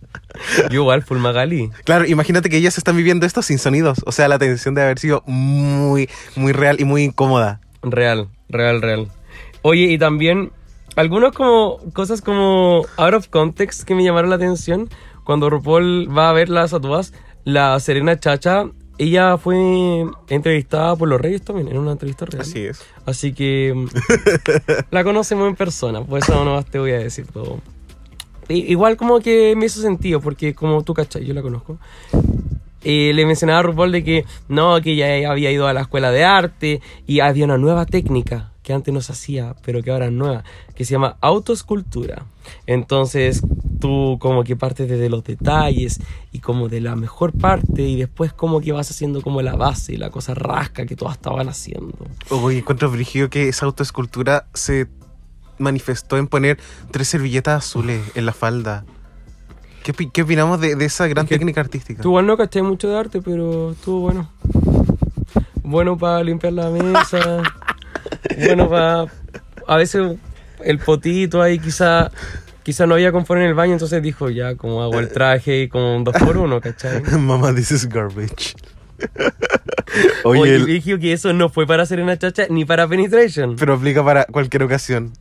[0.70, 1.70] Yo igual, Full Magali.
[1.84, 3.98] Claro, imagínate que ellas están viviendo esto sin sonidos.
[4.06, 7.60] O sea, la tensión debe haber sido muy, muy real y muy incómoda.
[7.82, 9.08] Real, real, real.
[9.62, 10.52] Oye, y también
[10.96, 14.88] algunas como cosas como out of context que me llamaron la atención.
[15.24, 17.12] Cuando RuPaul va a ver las atuas,
[17.44, 18.64] la Serena Chacha,
[18.98, 22.42] ella fue entrevistada por los Reyes también, en una entrevista real.
[22.42, 22.82] Así es.
[23.06, 23.86] Así que mm,
[24.90, 27.60] la conocemos en persona, por eso no más te voy a decir todo.
[28.48, 31.78] I- Igual como que me hizo sentido, porque como tú cachai, yo la conozco.
[32.82, 36.10] Eh, le mencionaba a RuPaul de que no, que ella había ido a la escuela
[36.10, 40.06] de arte y había una nueva técnica que antes no se hacía, pero que ahora
[40.06, 42.24] es nueva, que se llama autoescultura.
[42.66, 43.42] Entonces
[43.80, 46.00] tú como que partes desde los detalles
[46.32, 49.94] y como de la mejor parte y después como que vas haciendo como la base
[49.94, 51.96] y la cosa rasca que todas estaban haciendo.
[52.30, 54.88] Uy, encuentro brígido que esa autoescultura se
[55.58, 56.58] manifestó en poner
[56.90, 58.84] tres servilletas azules en la falda.
[59.82, 62.02] ¿Qué, qué opinamos de, de esa gran Es que técnica artística?
[62.02, 64.30] Tú igual no caché mucho de arte, pero estuvo bueno.
[65.62, 67.42] Bueno para limpiar la mesa.
[68.46, 69.06] bueno para...
[69.66, 70.16] A veces
[70.64, 72.10] el potito ahí quizá...
[72.62, 75.68] Quizá no había confort en el baño, entonces dijo, ya, como hago el traje y
[75.68, 77.00] como un 2 por 1 ¿cachai?
[77.18, 78.54] Mamá, this is garbage.
[80.24, 83.56] Oye, Oye, el- dije que eso no fue para hacer una chacha ni para penetration.
[83.56, 85.14] pero aplica para cualquier ocasión.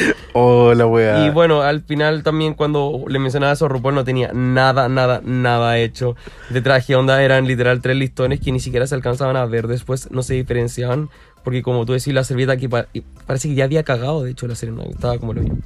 [0.32, 1.26] oh, la wea.
[1.26, 5.78] Y bueno, al final también cuando le mencionaba eso, RuPaul no tenía nada, nada, nada
[5.78, 6.16] hecho
[6.50, 6.94] de traje.
[6.96, 10.34] Onda eran literal tres listones que ni siquiera se alcanzaban a ver después, no se
[10.34, 11.10] diferenciaban.
[11.44, 14.54] Porque como tú decís, la servilleta aquí parece que ya había cagado, de hecho, la
[14.54, 14.84] serena.
[14.84, 15.58] Estaba como lo mismo.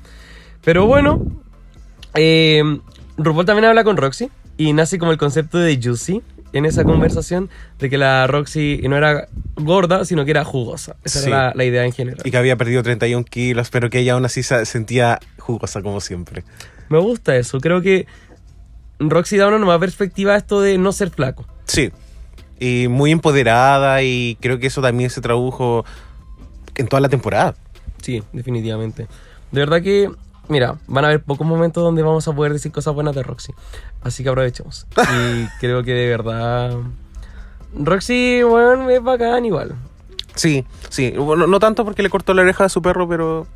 [0.65, 1.23] Pero bueno,
[2.15, 2.63] eh,
[3.19, 6.23] RuPaul también habla con Roxy y nace como el concepto de Juicy
[6.57, 10.97] en esa conversación de que la Roxy no era gorda, sino que era jugosa.
[11.05, 11.29] Esa Sí.
[11.29, 12.21] era la, la idea en general.
[12.25, 16.01] Y que había perdido 31 kilos, pero que ella aún así se sentía jugosa como
[16.01, 16.45] siempre.
[16.89, 17.61] Me gusta eso.
[17.61, 18.07] Creo que
[18.99, 21.47] Roxy da una nueva perspectiva a esto de no ser flaco.
[21.67, 21.91] Sí.
[22.59, 25.85] Y muy empoderada y creo que eso también se tradujo
[26.75, 27.55] en toda la temporada.
[28.03, 29.07] Sí, definitivamente.
[29.53, 30.11] De verdad que,
[30.49, 33.53] mira, van a haber pocos momentos donde vamos a poder decir cosas buenas de Roxy.
[34.03, 34.87] Así que aprovechemos.
[34.97, 36.77] Y creo que de verdad.
[37.75, 39.75] Roxy, bueno, es bacán igual.
[40.35, 41.11] Sí, sí.
[41.17, 43.47] Bueno, no tanto porque le cortó la oreja a su perro, pero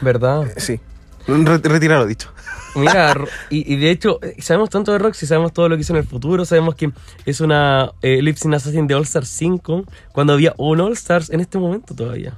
[0.00, 0.46] ¿Verdad?
[0.56, 0.80] sí.
[1.26, 2.30] Re- retira lo dicho.
[2.76, 3.14] Mira,
[3.48, 5.98] y, y de hecho, eh, sabemos tanto de Roxy, sabemos todo lo que hizo en
[6.00, 6.90] el futuro, sabemos que
[7.24, 11.30] es una eh, Lip Sync Assassin de All Stars 5, cuando había un All Stars
[11.30, 12.34] en este momento todavía.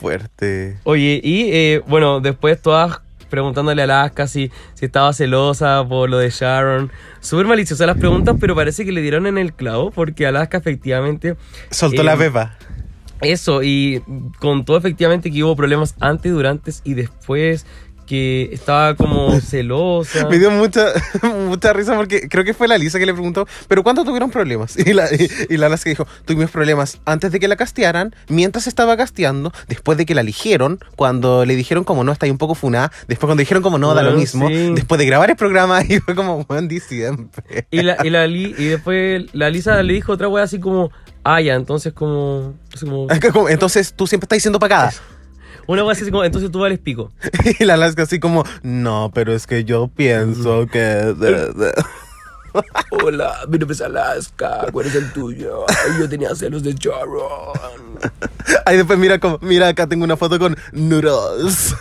[0.00, 0.78] Fuerte.
[0.84, 3.00] Oye, y eh, bueno, después todas
[3.32, 6.92] preguntándole a Alaska si, si estaba celosa por lo de Sharon.
[7.20, 11.36] Súper maliciosas las preguntas, pero parece que le dieron en el clavo porque Alaska efectivamente...
[11.70, 12.58] Soltó Eh, la beba.
[13.22, 14.02] Eso, y
[14.38, 17.64] contó efectivamente que hubo problemas antes, durante y después,
[18.12, 20.28] que estaba como celosa.
[20.28, 20.88] Me dio mucha,
[21.48, 24.76] mucha risa porque creo que fue la Lisa que le preguntó, ¿pero cuánto tuvieron problemas?
[24.82, 28.66] Y la, y, y la Alaska dijo, tuvimos problemas antes de que la castearan, mientras
[28.66, 32.36] estaba casteando, después de que la eligieron, cuando le dijeron como no, está ahí un
[32.36, 34.72] poco funada, después cuando dijeron como no, da lo mismo, sí.
[34.74, 37.30] después de grabar el programa y fue como buen diciembre.
[37.70, 40.90] Y, la, y, la y después la Lisa le dijo otra wea así como,
[41.24, 42.54] ah, ya, entonces como...
[43.48, 44.92] Entonces tú siempre estás diciendo pagada.
[45.66, 47.12] Una wea así como, entonces tú vales pico.
[47.58, 50.78] Y la Alaska así como, no, pero es que yo pienso que...
[50.78, 51.84] de- de-".
[53.02, 55.64] Hola, mi nombre es Alaska, ¿cuál es el tuyo?
[55.68, 57.22] Ay, yo tenía celos de Sharon.
[58.66, 61.74] Ahí después mira como, mira acá tengo una foto con Noodles.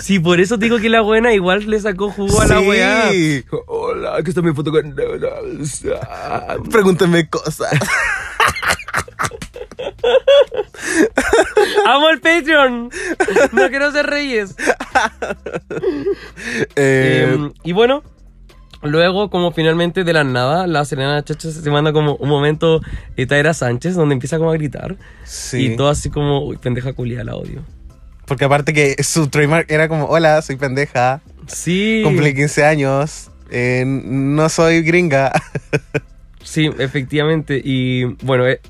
[0.00, 2.66] Sí, por eso te digo que la buena igual le sacó jugo a la Sí.
[2.66, 3.10] weá.
[3.66, 5.82] Hola, aquí está mi foto con Noodles.
[6.02, 7.70] Ah, Pregúntame cosas.
[11.86, 12.90] ¡Amo el Patreon!
[13.52, 14.54] No quiero ser reyes.
[16.76, 18.02] Eh, Em, y bueno,
[18.82, 22.80] luego, como finalmente de la nada, la Serena Chacha se manda como un momento
[23.28, 24.96] Taira Sánchez, donde empieza como a gritar.
[25.24, 25.66] sí.
[25.72, 27.62] Y todo así como, uy, pendeja culia, la odio.
[28.26, 32.02] Porque aparte que su trademark era como, hola, soy pendeja, Sí.
[32.04, 35.32] cumplí 15 años, eh, no soy gringa.
[36.42, 37.60] Sí, efectivamente.
[37.62, 38.60] Y bueno, eh,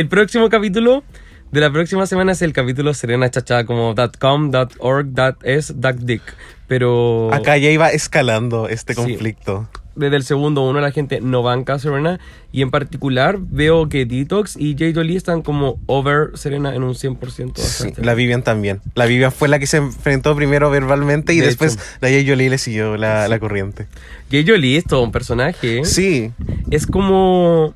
[0.00, 1.02] el próximo capítulo
[1.50, 5.08] de la próxima semana es el capítulo Serena Chacha, como .com, .org,
[5.42, 6.22] .es, .dick.
[6.66, 9.00] Pero Acá ya iba escalando este Sí.
[9.00, 9.68] conflicto.
[9.96, 12.20] desde el segundo uno la gente no banca a Serena.
[12.52, 16.94] Y en particular veo que Detox y Jay Jolie están como over Serena en un
[16.94, 17.60] 100%.
[17.60, 18.80] Sí, la Vivian también.
[18.94, 21.82] La Vivian fue la que se enfrentó primero verbalmente y De después hecho.
[22.00, 23.88] la Jay Jolie le siguió la, la corriente.
[24.30, 25.84] Jay Jolie es todo un personaje.
[25.84, 26.30] Sí,
[26.70, 27.74] Es como.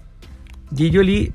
[0.76, 1.32] Jay Jolie.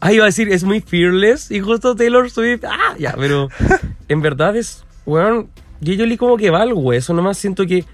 [0.00, 1.50] Ah, iba a decir, es muy fearless.
[1.50, 2.64] Y justo Taylor Swift.
[2.64, 3.48] Ah, ya, pero.
[4.08, 4.84] en verdad es.
[5.06, 5.50] Weón.
[5.84, 7.12] Jay Jolie como que va al hueso.
[7.12, 7.84] Nomás siento que.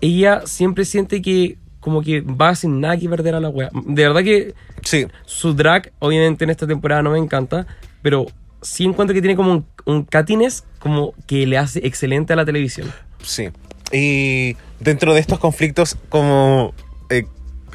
[0.00, 1.58] Ella siempre siente que.
[1.80, 3.70] Como que va sin nada que perder a la wea.
[3.72, 5.06] De verdad que sí.
[5.24, 7.66] su drag, obviamente en esta temporada no me encanta.
[8.02, 8.26] Pero
[8.60, 12.44] sí encuentro que tiene como un, un cattiness como que le hace excelente a la
[12.44, 12.92] televisión.
[13.22, 13.50] Sí.
[13.92, 16.74] Y dentro de estos conflictos como
[17.08, 17.26] eh,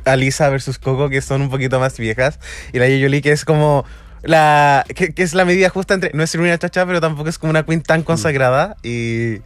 [0.05, 2.39] Alisa versus Coco, que son un poquito más viejas,
[2.73, 3.85] y la Yeyoli, que es como
[4.23, 7.37] la que, que es la medida justa entre no es una chacha, pero tampoco es
[7.39, 9.41] como una queen tan consagrada y e-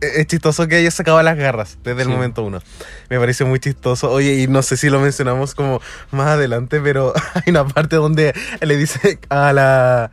[0.00, 2.12] es chistoso que haya sacado las garras desde el Sí.
[2.12, 2.60] momento uno.
[3.08, 4.10] Me parece muy chistoso.
[4.10, 5.80] Oye, y no sé si lo mencionamos como
[6.10, 10.10] más adelante, pero hay una parte donde le dice a la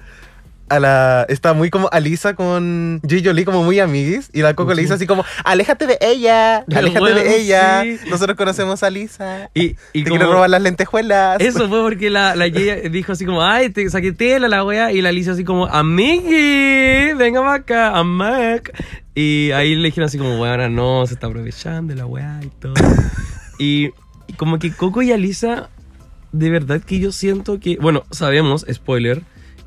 [0.72, 1.26] a la.
[1.30, 3.22] Está muy como Alisa con G.
[3.24, 4.30] Jolie, como muy amiguis.
[4.34, 7.84] Y la Coco le dice así como: Aléjate de ella, aléjate Bueno, de ella.
[7.84, 8.00] sí.
[8.10, 9.50] Nosotros conocemos a Alisa.
[9.54, 11.40] Y, y Te como- quiero robar las lentejuelas.
[11.42, 12.46] Eso fue porque la, la
[12.92, 14.92] dijo así como, ay, te saqué tela la wea.
[14.92, 18.72] Y la Lisa así como, amigui, venga para acá, a Mac.
[19.16, 22.74] Y ahí le dijeron así como, bueno, no, se está aprovechando la wea y todo.
[23.60, 23.90] y,
[24.28, 25.70] y como que Coco y Alisa,
[26.32, 29.24] de verdad que yo siento que, bueno, sabemos, spoiler,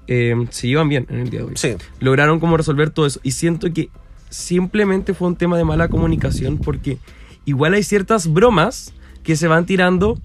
[0.06, 1.52] eh, se llevan bien en el día de hoy.
[1.56, 1.74] Sí.
[2.00, 3.20] Lograron como resolver todo eso.
[3.22, 3.88] Y siento que
[4.30, 6.98] simplemente fue un tema de mala comunicación porque
[7.44, 8.92] igual hay ciertas bromas
[9.22, 10.18] que se van tirando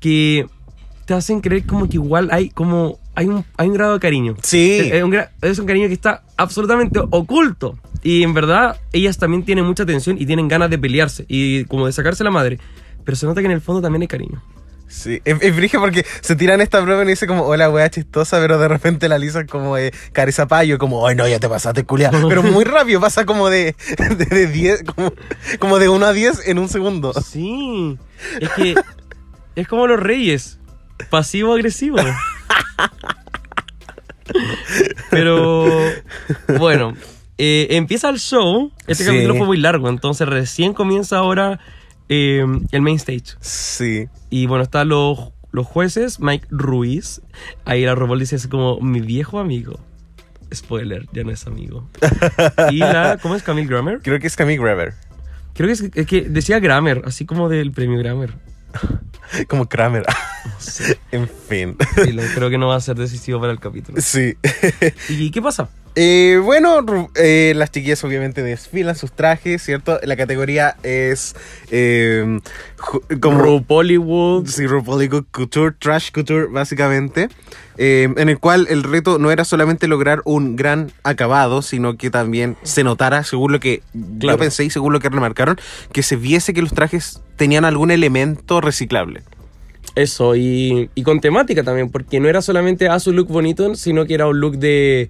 [0.00, 0.46] que
[1.04, 4.36] te hacen creer como que igual hay como hay un, hay un grado de cariño.
[4.42, 4.78] Sí.
[4.92, 7.78] Es un, gra- es un cariño que está absolutamente oculto.
[8.02, 11.86] Y en verdad, ellas también tienen mucha tensión y tienen ganas de pelearse y como
[11.86, 12.58] de sacarse la madre.
[13.04, 14.42] Pero se nota que en el fondo también hay cariño.
[14.88, 18.58] Sí, es, es porque se tiran esta broma y dice como, hola, wea chistosa, pero
[18.58, 19.76] de repente la Lisa como
[20.32, 22.10] zapallo, como, ay, no, ya te pasaste, culia.
[22.28, 25.12] Pero muy rápido, pasa como de, de, de 10, como,
[25.58, 27.12] como de 1 a 10 en un segundo.
[27.14, 27.98] Sí.
[28.40, 28.74] Es que
[29.56, 30.58] es como los reyes.
[31.10, 31.98] Pasivo-agresivo.
[35.10, 35.66] Pero
[36.58, 36.94] bueno,
[37.38, 38.72] eh, empieza el show.
[38.86, 39.10] Este Sí.
[39.10, 41.60] capítulo fue muy largo, entonces recién comienza ahora
[42.08, 43.36] eh, el main stage.
[43.40, 44.08] Sí.
[44.30, 47.20] Y bueno, están los, los jueces, Mike Ruiz.
[47.64, 49.78] Ahí la RuPaul dice así como, mi viejo amigo.
[50.54, 51.88] Spoiler, ya no es amigo.
[52.70, 54.00] Y la, ¿cómo es Camille Grammer?
[54.02, 54.94] Creo que es Camille Graver.
[55.54, 58.34] Creo que es, es que decía Grammer, así como del premio Grammer.
[59.48, 60.04] Como Kramer.
[60.44, 60.98] No sé.
[61.12, 61.76] en fin.
[61.94, 64.00] Sí, creo que no va a ser decisivo para el capítulo.
[64.00, 64.36] Sí.
[65.08, 65.68] ¿Y qué pasa?
[65.98, 66.84] Eh, bueno,
[67.14, 69.98] eh, las chiquillas obviamente desfilan sus trajes, ¿cierto?
[70.02, 71.34] La categoría es
[71.70, 72.38] eh,
[72.76, 73.38] ju- como...
[73.40, 74.46] RuPollywood.
[74.46, 77.30] Sí, RuPaul Couture, Trash Couture, básicamente.
[77.78, 82.10] eh, en el cual el reto no era solamente lograr un gran acabado, sino que
[82.10, 83.80] también se notara, según lo que
[84.20, 84.36] Claro.
[84.36, 85.58] yo pensé y según lo que remarcaron,
[85.92, 89.22] que se viese que los trajes tenían algún elemento reciclable.
[89.94, 94.04] Eso, y, y con temática también, porque no era solamente a su look bonito, sino
[94.04, 95.08] que era un look de.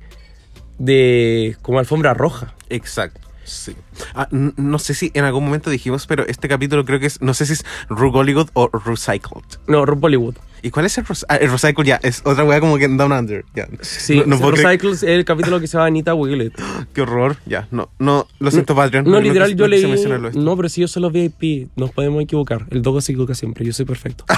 [0.79, 1.57] De.
[1.62, 2.55] como alfombra roja.
[2.68, 3.27] Exacto.
[3.47, 3.77] Sí.
[4.14, 7.33] Ah, no sé si en algún momento dijimos, pero este capítulo creo que es, no
[7.33, 9.45] sé si es Rugoligood o Recycled.
[9.68, 10.35] No, RuPollywood.
[10.62, 11.87] ¿Y cuál es el, ah, el Recycled?
[11.87, 13.45] Ya, es otra weá como que Down Under.
[13.55, 13.68] Ya.
[13.83, 16.53] Sí, no, no es el capítulo que se llama Anita Wiglet.
[16.93, 17.37] Qué horror.
[17.47, 19.09] Ya, no, no, lo siento, Patreon.
[19.09, 19.87] No, literal, yo leí.
[20.35, 22.66] No, pero si yo soy los VIP, nos podemos equivocar.
[22.70, 24.24] El dogo se equivoca siempre, yo soy perfecto.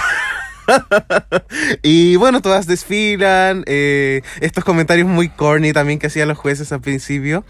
[1.83, 3.63] Y bueno, todas desfilan.
[3.67, 7.43] eh, estos comentarios muy corny también que hacían los jueces al principio.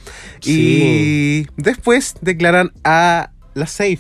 [0.43, 3.99] Y después declaran a la safe.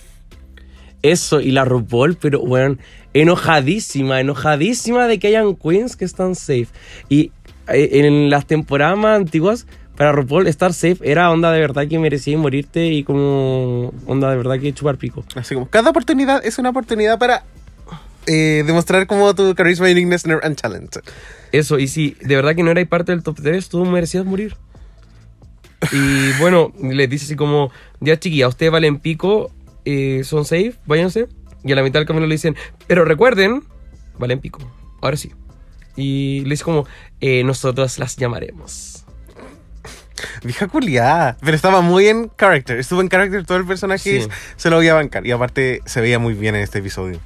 [1.01, 2.77] Eso, y la RuPaul, pero bueno,
[3.13, 6.67] enojadísima, enojadísima de que hayan queens que están safe.
[7.07, 7.31] Y
[7.67, 9.65] eh, en las temporadas más antiguas,
[9.95, 14.37] para RuPaul estar safe era onda de verdad que merecía morirte y como onda de
[14.37, 15.25] verdad que chupar pico.
[15.35, 17.43] Así como, cada oportunidad es una oportunidad para
[18.27, 20.97] eh, demostrar como tu carisma, uniqueness and talent.
[21.51, 24.55] Eso, y si de verdad que no erais parte del top 3, tú merecías morir.
[25.91, 29.51] Y bueno, les dice así como, ya chiquilla, ustedes valen pico,
[29.85, 31.27] eh, son safe, váyanse.
[31.63, 32.55] Y a la mitad del camino le dicen,
[32.87, 33.63] pero recuerden,
[34.17, 34.59] valen pico,
[35.01, 35.31] ahora sí.
[35.95, 36.85] Y le dice como,
[37.19, 39.05] eh, nosotros las llamaremos.
[40.43, 41.37] Vieja culiada.
[41.41, 42.77] Pero estaba muy en character.
[42.77, 44.21] Estuvo en character todo el personaje.
[44.21, 44.27] Sí.
[44.55, 45.25] Se lo voy a bancar.
[45.25, 47.19] Y aparte se veía muy bien en este episodio.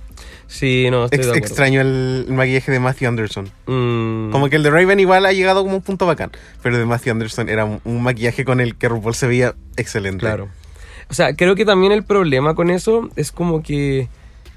[0.47, 3.45] Sí, no, estoy Ex- de extraño el, el maquillaje de Matthew Anderson.
[3.65, 6.31] Mm, Como que el de Raven igual ha llegado como un punto bacán.
[6.61, 9.55] Pero el de Matthew Anderson era un, un maquillaje con el que RuPaul se veía
[9.77, 10.19] excelente.
[10.19, 10.49] Claro.
[11.09, 14.07] O sea, creo que también el problema con eso es como que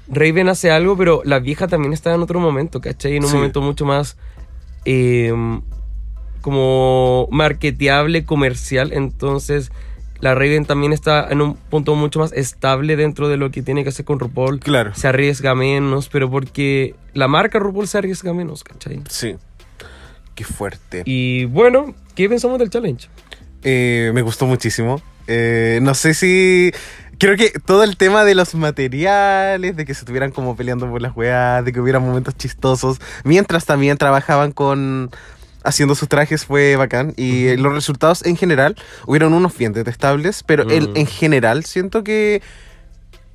[0.07, 3.17] Raven hace algo, pero la vieja también está en otro momento, ¿cachai?
[3.17, 3.35] En un Sí.
[3.35, 4.17] momento mucho más
[4.85, 5.33] eh,
[6.41, 8.91] como marketeable, comercial.
[8.93, 9.71] Entonces,
[10.19, 13.83] la Raven también está en un punto mucho más estable dentro de lo que tiene
[13.83, 14.59] que hacer con RuPaul.
[14.59, 14.93] Claro.
[14.95, 19.01] Se arriesga menos, pero porque la marca RuPaul se arriesga menos, ¿cachai?
[19.09, 19.35] Sí.
[20.35, 21.03] Qué fuerte.
[21.05, 23.07] Y bueno, ¿qué pensamos del challenge?
[23.63, 25.01] Eh, me gustó muchísimo.
[25.27, 26.71] Eh, no sé si.
[27.19, 31.01] Creo que todo el tema de los materiales, de que se estuvieran como peleando por
[31.01, 35.09] las weas, de que hubiera momentos chistosos, mientras también trabajaban con.
[35.67, 37.13] Haciendo sus trajes fue bacán.
[37.17, 40.97] Y eh, los resultados en general, hubieron unos bien detestables, pero el- Mm.
[40.97, 42.41] en general siento que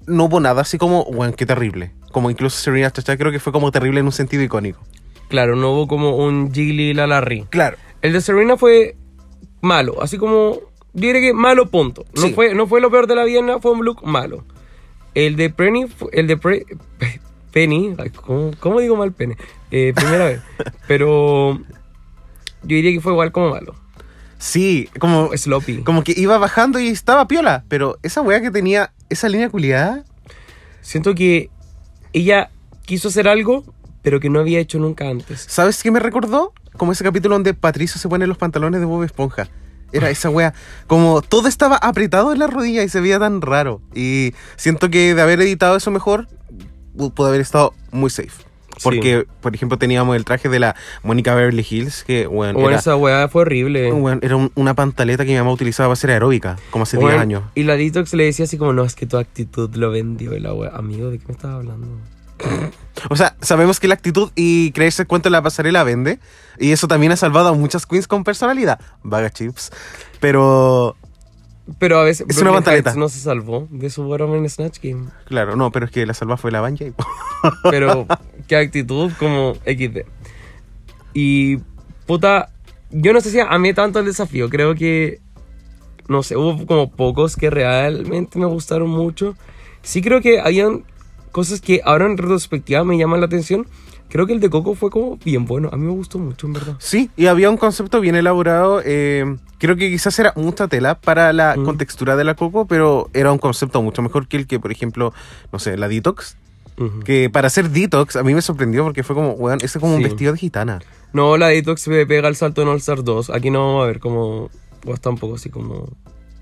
[0.06, 1.92] no hubo nada así como, bueno, qué terrible.
[2.10, 4.80] Como incluso Serena Chacha creo que fue como terrible en un sentido icónico.
[5.28, 7.46] Claro, no hubo como un Jiggly la Larry.
[7.48, 7.76] Claro.
[8.02, 8.96] El de Serena fue
[9.60, 10.58] malo, así como
[10.92, 12.04] diría que malo punto.
[12.14, 12.32] No Sí.
[12.34, 14.44] fue no fue lo peor de la Viena, fue un look malo.
[15.14, 16.66] El de Penny, el de Pre-
[16.98, 17.20] Pe-
[17.52, 19.34] Penny, ay, ¿cómo, cómo digo mal Penny?
[19.70, 20.40] Eh, primera vez.
[20.88, 21.60] Pero
[22.62, 23.74] yo diría que fue igual como malo.
[24.38, 25.82] Sí, como, Sloppy.
[25.84, 30.04] como que iba bajando y estaba piola, pero esa wea que tenía esa línea culiada.
[30.80, 31.48] Siento que
[32.12, 32.50] ella
[32.84, 33.64] quiso hacer algo,
[34.02, 35.46] pero que no había hecho nunca antes.
[35.48, 36.52] ¿Sabes qué me recordó?
[36.76, 39.48] Como ese capítulo donde Patricio se pone los pantalones de Bob Esponja.
[39.92, 40.54] Era esa wea.
[40.88, 43.80] Como todo estaba apretado en la rodilla y se veía tan raro.
[43.94, 46.26] Y siento que de haber editado eso mejor,
[46.96, 48.42] pu- pudo haber estado muy safe.
[48.82, 52.78] Porque, por ejemplo, teníamos el traje de la Mónica Beverly Hills, que, bueno, Bueno, era,
[52.78, 53.88] esa weá fue horrible.
[54.22, 57.20] era un- una pantaleta que mi mamá utilizaba para hacer aeróbica, como hace 10 Bueno,
[57.20, 57.42] años.
[57.54, 60.36] Y la Detox le decía así como, no, es que tu actitud lo vendió.
[60.36, 61.86] Y la wea, amigo, ¿de qué me estás hablando?
[63.08, 66.18] O sea, sabemos que la actitud y creerse el cuento de la pasarela vende.
[66.58, 68.78] Y eso también ha salvado a muchas queens con personalidad.
[69.02, 69.70] Vaga chips.
[70.20, 70.94] Pero,
[71.78, 72.90] Pero a veces Es una Brooklyn pantaleta.
[72.90, 75.06] Heights no se salvó de su broma en Snatch Game.
[75.26, 76.84] claro, no, pero es que la salva fue la Banja.
[76.86, 76.92] y-
[77.70, 78.06] Pero
[78.48, 79.98] qué actitud como XD.
[81.14, 81.58] Y
[82.06, 82.50] puta,
[82.90, 84.48] yo no sé si amé tanto el desafío.
[84.50, 85.20] Creo que,
[86.08, 89.36] no sé, hubo como pocos que realmente me gustaron mucho.
[89.82, 90.84] Sí creo que habían
[91.30, 93.66] cosas que ahora en retrospectiva me llaman la atención.
[94.12, 95.70] Creo que el de Coco fue como bien bueno.
[95.72, 96.76] A mí me gustó mucho, en verdad.
[96.78, 98.82] Sí, y había un concepto bien elaborado.
[98.84, 99.24] eh,
[99.58, 101.64] creo que quizás era mucha tela para la Mm.
[101.64, 105.14] contextura de la Coco, pero era un concepto mucho mejor que el que, por ejemplo,
[105.50, 106.36] no sé, la Detox.
[107.04, 109.94] Que para hacer Detox a mí me sorprendió porque fue como, weón, ese es como
[109.94, 110.80] un vestido de gitana.
[111.12, 113.30] No, la Detox me pega el salto en All Star 2.
[113.30, 114.50] Aquí no vamos a ver como...
[114.84, 115.88] O está un poco así como...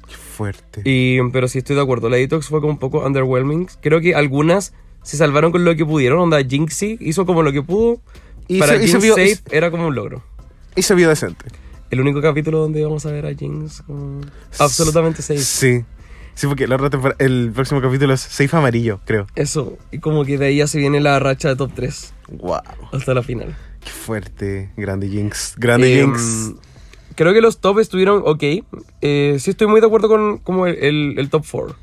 [0.08, 0.80] Qué fuerte.
[0.84, 2.08] Y, pero sí estoy de acuerdo.
[2.08, 3.68] La Detox fue como un poco underwhelming.
[3.82, 4.72] Creo que algunas
[5.02, 6.18] se salvaron con lo que pudieron.
[6.20, 8.00] Onda, Jinxie hizo como lo que pudo.
[8.48, 10.22] Y Para se- y se Jinx vio- Safe era como un logro.
[10.76, 11.46] Y se vio decente.
[11.90, 14.20] El único capítulo donde vamos a ver a Jinx como
[14.58, 15.40] absolutamente safe.
[15.40, 15.84] Sí.
[16.34, 19.26] Sí, porque la otra temporada- el próximo capítulo es Safe Amarillo, creo.
[19.34, 19.76] Eso.
[19.90, 22.60] Y como que de ahí ya se viene la racha de top 3 Wow.
[22.92, 23.54] hasta la final.
[23.84, 24.70] Qué fuerte.
[24.76, 25.54] Grande Jinx.
[25.58, 26.52] Grande Em, Jinx.
[27.16, 28.42] Creo que los top estuvieron ok.
[29.02, 31.76] Eh, sí estoy muy de acuerdo con como el, el- el top 4.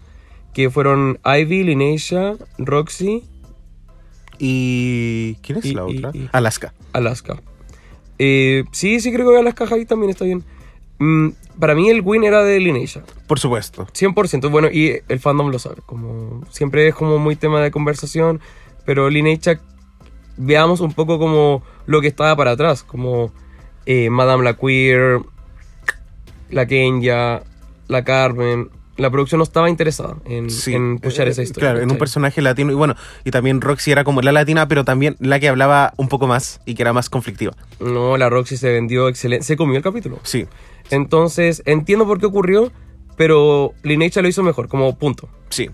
[0.57, 3.23] Que fueron Ivy, Lineisha, Roxy,
[4.39, 6.09] ¿Y quién es y- la otra?
[6.15, 6.73] y- Alaska.
[6.93, 7.39] Alaska.
[8.17, 10.43] Eh, sí, sí creo que Alaska High también está bien.
[10.97, 11.29] Mm,
[11.59, 13.03] para mí el win era de Lineisha.
[13.27, 13.87] Por supuesto.
[13.93, 14.49] 100%.
[14.49, 15.77] Bueno, y el fandom lo sabe.
[15.85, 18.39] Como siempre es como muy tema de conversación.
[18.83, 19.59] Pero Lineisha,
[20.37, 22.81] veamos un poco como lo que estaba para atrás.
[22.81, 23.31] Como
[23.85, 25.19] eh, Madame la Queer,
[26.49, 27.43] la Kenya,
[27.87, 28.69] la Carmen.
[28.97, 30.73] La producción no estaba interesada en, Sí.
[30.73, 31.69] en pushar Eh, esa historia.
[31.69, 32.71] Claro, en un personaje latino.
[32.71, 36.07] Y bueno, y también Roxy era como la latina, pero también la que hablaba un
[36.09, 37.53] poco más y que era más conflictiva.
[37.79, 39.45] No, la Roxy se vendió excelente.
[39.45, 40.19] Se comió el capítulo.
[40.23, 40.47] Sí,
[40.89, 42.71] Entonces, entiendo por qué ocurrió,
[43.17, 45.29] pero Lineage lo hizo mejor, como punto.
[45.49, 45.69] sí.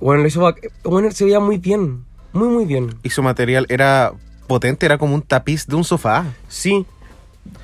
[0.00, 0.54] Bueno, lo hizo.
[0.82, 2.04] Bueno, se veía muy bien.
[2.32, 2.94] Muy, muy bien.
[3.02, 4.12] Y su material era
[4.46, 6.24] potente, era como un tapiz de un sofá.
[6.48, 6.84] Sí.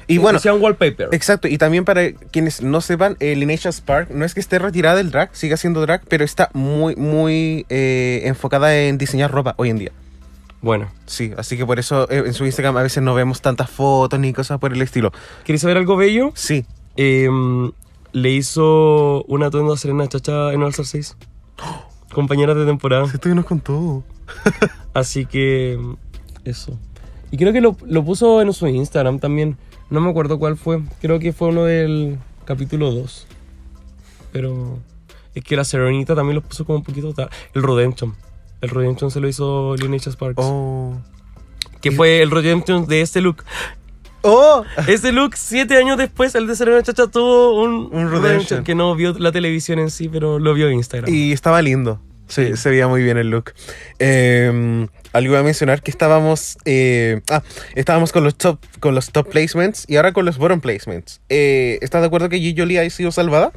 [0.07, 1.09] Y bueno, Hacía un wallpaper.
[1.13, 4.97] Exacto, y también para quienes no sepan, eh, Lineage Spark no es que esté retirada
[4.97, 9.71] del drag, sigue haciendo drag, pero está muy, muy eh, enfocada en diseñar ropa hoy
[9.71, 9.93] en día.
[10.63, 13.71] Bueno, Sí, así que por eso eh, en su Instagram a veces no vemos tantas
[13.71, 15.13] fotos ni cosas por el estilo.
[15.45, 16.33] ¿quieres saber algo bello?
[16.35, 16.67] Sí,
[16.97, 17.73] Em,
[18.13, 21.17] le hizo una atuendo a Serena Chacha en All Star 6.
[22.13, 23.07] Compañeras de temporada.
[23.07, 24.03] ya nos contó.
[24.95, 25.79] Así que.
[26.45, 26.79] Eso.
[27.31, 29.57] Y creo que lo, lo puso en su Instagram también.
[29.91, 30.81] No me acuerdo cuál fue.
[31.01, 33.27] Creo que fue uno del capítulo 2.
[34.33, 34.79] Pero.
[35.35, 37.31] Es que la Serenita también lo puso como un poquito tarde.
[37.55, 38.15] El Redemption.
[38.61, 40.43] El Redemption se lo hizo Lineage Sparks.
[40.45, 41.01] Oh.
[41.81, 43.45] Que fue el Redemption de este look.
[44.23, 44.65] ¡Oh!
[44.87, 48.65] Este look, siete años después, el de Serena Chacha tuvo un, Un Redemption.
[48.65, 51.13] que no vio la televisión en sí, pero lo vio en Instagram.
[51.13, 52.01] Y estaba lindo.
[52.31, 53.53] Sí, se veía muy bien el look.
[53.99, 56.57] Eh, algo iba a mencionar que estábamos.
[56.65, 57.43] eh, ah,
[57.75, 61.21] estábamos con los top, con los top placements y ahora con los bottom placements.
[61.29, 62.55] Eh, ¿Estás de acuerdo que G.
[62.57, 63.51] Jolie ha sido salvada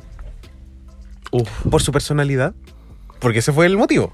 [1.31, 1.47] Uf.
[1.69, 2.55] por su personalidad?
[3.19, 4.11] Porque ese fue el motivo.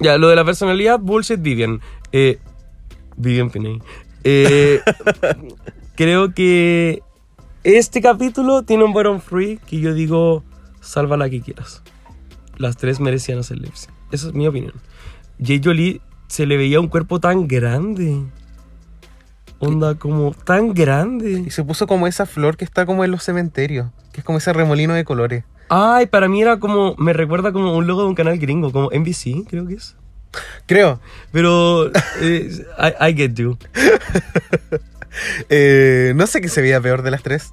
[0.00, 1.80] Ya, lo de la personalidad, bullshit Vivian.
[2.12, 2.38] Eh,
[3.16, 3.80] Vivian Pinay.
[4.24, 4.80] Eh,
[5.96, 7.02] creo que
[7.62, 10.44] este capítulo tiene un bottom free que yo digo,
[10.82, 11.82] salva la que quieras.
[12.58, 13.93] Las tres merecían hacer lip sync.
[14.10, 14.74] Esa es mi opinión.
[15.42, 18.22] Jay Jolie se le veía un cuerpo tan grande.
[19.58, 21.44] Onda como tan grande.
[21.46, 24.38] Y se puso como esa flor que está como en los cementerios, que es como
[24.38, 25.44] ese remolino de colores.
[25.68, 28.90] Ay, para mí era como, me recuerda como un logo de un canal gringo, como
[28.90, 29.96] NBC, creo que es.
[30.66, 31.00] Creo.
[31.32, 31.90] Pero,
[32.20, 33.56] eh, I, I get you.
[35.48, 37.52] Eh, no sé qué se veía peor de las tres.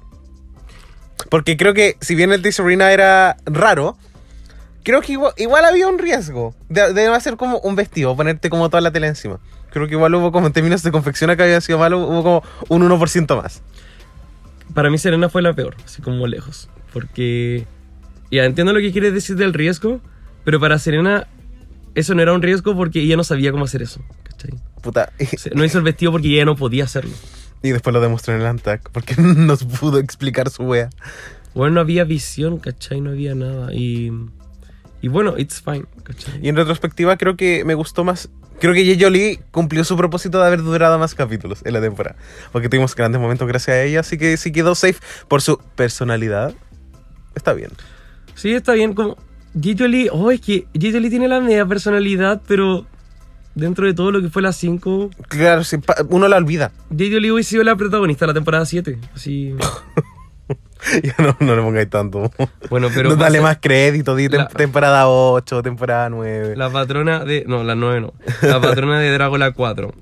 [1.30, 3.96] Porque creo que si bien el de Serena era raro,
[4.82, 8.68] creo que igual, igual había un riesgo de, de hacer como un vestido, ponerte como
[8.68, 9.40] toda la tela encima.
[9.70, 12.42] Creo que igual hubo como en términos de confección acá había sido malo, hubo como
[12.68, 13.62] un 1% más.
[14.74, 16.68] Para mí Serena fue la peor, así como lejos.
[16.92, 17.66] Porque,
[18.30, 20.00] ya entiendo lo que quieres decir del riesgo,
[20.44, 21.26] pero para Serena
[21.94, 24.02] eso no era un riesgo porque ella no sabía cómo hacer eso.
[24.24, 24.50] ¿cachai?
[24.82, 25.12] Puta.
[25.20, 27.12] O sea, no hizo el vestido porque ella no podía hacerlo.
[27.62, 30.90] Y después lo demostró en el Antac, porque nos pudo explicar su wea.
[31.54, 33.00] Bueno, no había visión, ¿cachai?
[33.00, 33.72] No había nada.
[33.72, 34.10] Y,
[35.02, 36.38] y bueno, it's fine, ¿cachai?
[36.40, 38.30] Y en retrospectiva creo que me gustó más.
[38.60, 42.16] Creo que Jay Jolie cumplió su propósito de haber durado más capítulos en la temporada.
[42.52, 44.00] Porque tuvimos grandes momentos gracias a ella.
[44.00, 46.54] Así que si quedó safe por su personalidad.
[47.34, 47.70] Está bien.
[48.36, 48.94] Sí, está bien.
[48.94, 49.16] Como
[49.60, 52.86] Jay Jolie, oh, es que Jay Jolie tiene la media personalidad, pero
[53.56, 55.78] dentro de todo lo que fue las 5, Claro, sí,
[56.10, 56.70] uno la olvida.
[56.96, 58.98] Jay Jolie hubiese sido la protagonista de la temporada 7.
[59.16, 59.56] Así.
[61.02, 62.30] Ya no, no le pongáis tanto.
[62.70, 63.10] Bueno, pero.
[63.10, 64.16] no, dale más crédito.
[64.16, 66.56] Di tem- La- temporada 8, temporada 9.
[66.56, 67.44] La patrona de.
[67.46, 68.14] No, la 9 no.
[68.42, 69.92] La patrona de Dragola 4.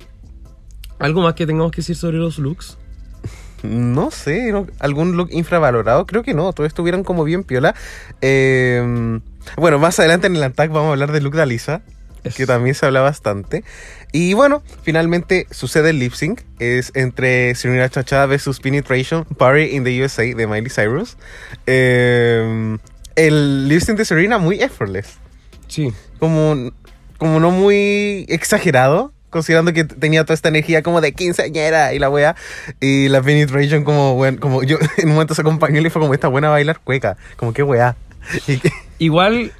[0.99, 2.76] ¿Algo más que tengamos que decir sobre los looks?
[3.62, 4.66] No sé, ¿no?
[4.78, 6.07] ¿algún look infravalorado?
[6.07, 7.74] Creo que no, todos estuvieron como bien piola.
[8.22, 9.20] Eh,
[9.57, 11.83] bueno, más adelante en el Antac vamos a hablar del look de Alisa,
[12.37, 13.64] que también se habla bastante.
[14.12, 19.85] Y bueno, finalmente sucede el lip sync, es entre Serena Chacha versus Penetration, Party in
[19.85, 21.16] the USA de Miley Cyrus.
[21.66, 22.77] Eh,
[23.16, 25.18] el lip sync de Serena muy effortless,
[25.68, 25.93] Sí.
[26.18, 26.71] como,
[27.18, 29.12] como no muy exagerado.
[29.31, 32.35] Considerando que tenía toda esta energía como de quinceañera y la wea.
[32.81, 36.03] Y la penetration como, bueno, como yo en un momento se acompañó y le fue
[36.03, 37.16] como esta buena a bailar cueca.
[37.37, 37.95] Como que wea.
[38.49, 39.53] Y que- Igual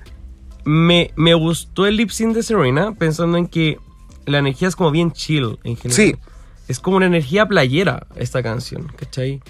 [0.65, 3.79] me, me gustó el lip sync de Serena pensando en que
[4.27, 5.93] la energía es como bien chill en general.
[5.97, 6.17] Sí.
[6.69, 9.41] Es como una energía playera esta canción, ¿cachai?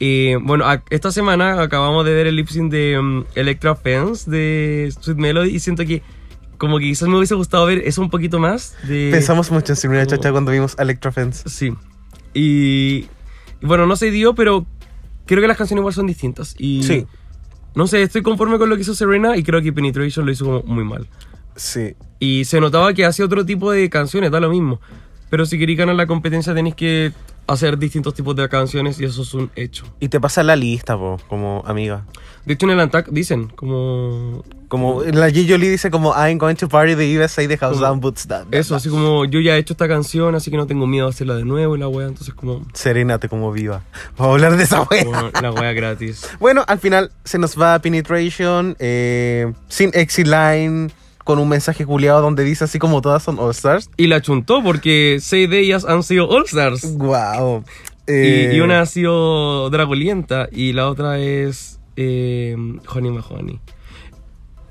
[0.00, 4.92] Eh, bueno, esta semana acabamos de ver el lip sync de um, Electra Fence de
[5.00, 6.02] Sweet Melody y siento que
[6.56, 9.08] como que quizás me hubiese gustado ver eso un poquito más de...
[9.12, 11.48] Pensamos mucho en Serena como- Chacha cuando vimos Electra Fence.
[11.48, 11.72] Sí.
[12.34, 13.06] Y,
[13.60, 14.66] y bueno, no se dio, pero
[15.26, 16.54] creo que las canciones igual son distintas.
[16.58, 17.06] Y Sí.
[17.74, 20.44] No sé, estoy conforme con lo que hizo Serena y creo que Penetration lo hizo
[20.44, 21.06] como muy mal.
[21.56, 21.94] Sí.
[22.18, 24.80] Y se notaba que hacía otro tipo de canciones, da lo mismo.
[25.30, 27.12] Pero si queréis ganar la competencia tenéis que
[27.46, 29.84] hacer distintos tipos de canciones y eso es un hecho.
[30.00, 32.04] Y te pasa la lista, po, como amiga.
[32.44, 34.44] De hecho en el Antac dicen como...
[34.68, 35.46] Como la G.
[35.48, 38.46] Jolie dice como I'm going to party the USA, the house Como- down, boots down.
[38.50, 41.10] Eso, así como yo ya he hecho esta canción, así que no tengo miedo a
[41.10, 42.66] hacerla de nuevo y la wea, entonces como...
[42.74, 43.82] Serénate como viva.
[44.18, 45.04] Vamos a hablar de esa wea.
[45.40, 46.28] la wea gratis.
[46.38, 50.90] Bueno, al final se nos va Penetration eh, sin exit line,
[51.24, 53.90] con un mensaje culiado donde dice así como todas son All Stars.
[53.96, 56.94] Y la chuntó porque seis de ellas han sido All Stars.
[56.96, 57.64] Wow.
[58.06, 62.56] Y, y una ha sido Dragolienta y la otra es eh,
[62.94, 63.60] Honey Mahoney.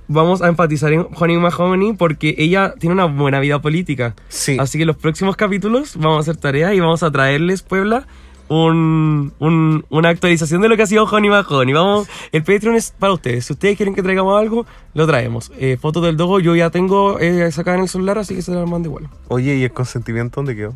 [0.09, 4.15] Vamos a enfatizar en Honey Mahoney porque ella tiene una buena vida política.
[4.29, 4.57] Sí.
[4.59, 8.07] Así que los próximos capítulos vamos a hacer tareas y vamos a traerles, Puebla,
[8.47, 11.73] un, un- una actualización de lo que ha sido Honey Mahoney.
[11.73, 13.45] Vamos, el Patreon es para ustedes.
[13.45, 15.51] Si ustedes quieren que traigamos algo, lo traemos.
[15.59, 18.53] Eh, fotos del dogo yo ya tengo eh, sacada en el celular, así que se
[18.53, 19.09] las mando igual.
[19.27, 20.73] Oye, ¿y el consentimiento dónde quedó?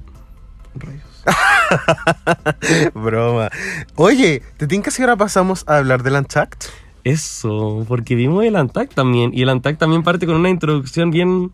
[0.76, 1.04] Rayos.
[2.94, 3.50] Broma.
[3.96, 6.70] Oye, ¿te tinca si ahora pasamos a hablar del Untucked?
[7.04, 9.32] Eso, porque vimos el Antac también.
[9.34, 11.52] Y el Antac también parte con una introducción bien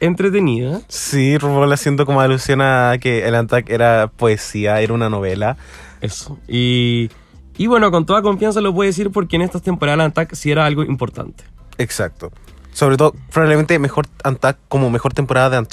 [0.00, 0.80] entretenida.
[0.88, 5.56] Sí, Rubol haciendo como alusión a que el Untucked era poesía, era una novela.
[6.00, 6.38] Eso.
[6.48, 7.10] Y,
[7.56, 10.50] y bueno, con toda confianza lo puedo decir porque en estas temporadas el Antac sí
[10.50, 11.44] era algo importante.
[11.78, 12.32] Exacto.
[12.72, 15.66] Sobre todo, probablemente mejor Untucked como mejor temporada de.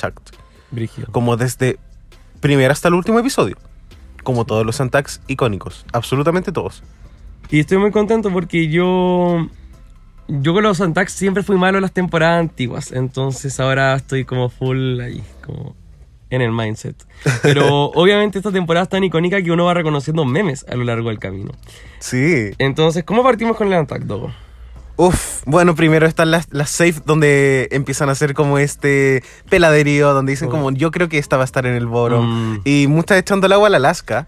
[0.71, 1.07] Brígido.
[1.11, 1.77] Como desde
[2.39, 3.57] primero hasta el último episodio.
[4.23, 5.85] Como todos los Untucks icónicos.
[5.91, 6.81] Absolutamente todos.
[7.53, 9.47] Y estoy muy contento porque yo
[10.27, 14.49] yo con los Antax siempre fui malo en las temporadas antiguas, entonces ahora estoy como
[14.49, 15.75] full ahí, como
[16.31, 16.95] en el mindset.
[17.43, 21.09] Pero obviamente esta temporada es tan icónica que uno va reconociendo memes a lo largo
[21.09, 21.51] del camino.
[21.99, 22.49] Sí.
[22.57, 24.33] Entonces, ¿cómo partimos con el Antac, Dogo?
[24.95, 30.31] Uf, bueno, primero están las, las safe donde empiezan a hacer como este peladerío, donde
[30.31, 30.51] dicen Oh.
[30.51, 32.55] como yo creo que esta va a estar en el bottom.
[32.55, 32.61] Mm.
[32.65, 34.27] Y muchas echando el agua a la Alaska.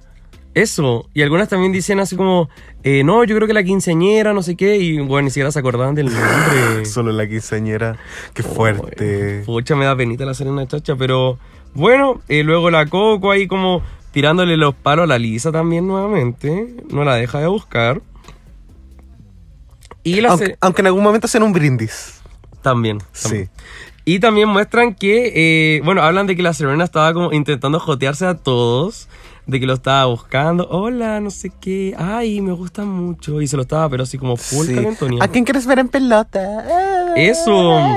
[0.55, 2.49] Eso, y algunas también dicen así como,
[2.83, 5.59] eh, no, yo creo que la quinceañera, no sé qué, y bueno, ni siquiera se
[5.59, 6.85] acordaban del nombre.
[6.85, 7.97] Solo la quinceañera.
[8.33, 9.43] Qué fuerte.
[9.45, 11.37] Pucha, me da penita la Serena Chacha, pero
[11.73, 16.73] bueno, eh, luego la Coco ahí como tirándole los palos a la Lisa también nuevamente,
[16.89, 18.01] no la deja de buscar.
[20.03, 20.29] Y la
[20.61, 22.21] Aunque, en algún momento hacen un brindis.
[22.61, 23.49] también, Sí.
[24.05, 28.25] Y también muestran que, eh, bueno, hablan de que la Serena estaba como intentando jotearse
[28.25, 29.09] a todos,
[29.47, 33.55] de que lo estaba buscando, hola, no sé qué, ay, me gusta mucho, y se
[33.55, 34.75] lo estaba, pero así como full Sí.
[35.21, 37.13] ¿A quién quieres ver en pelota?
[37.15, 37.79] Eso.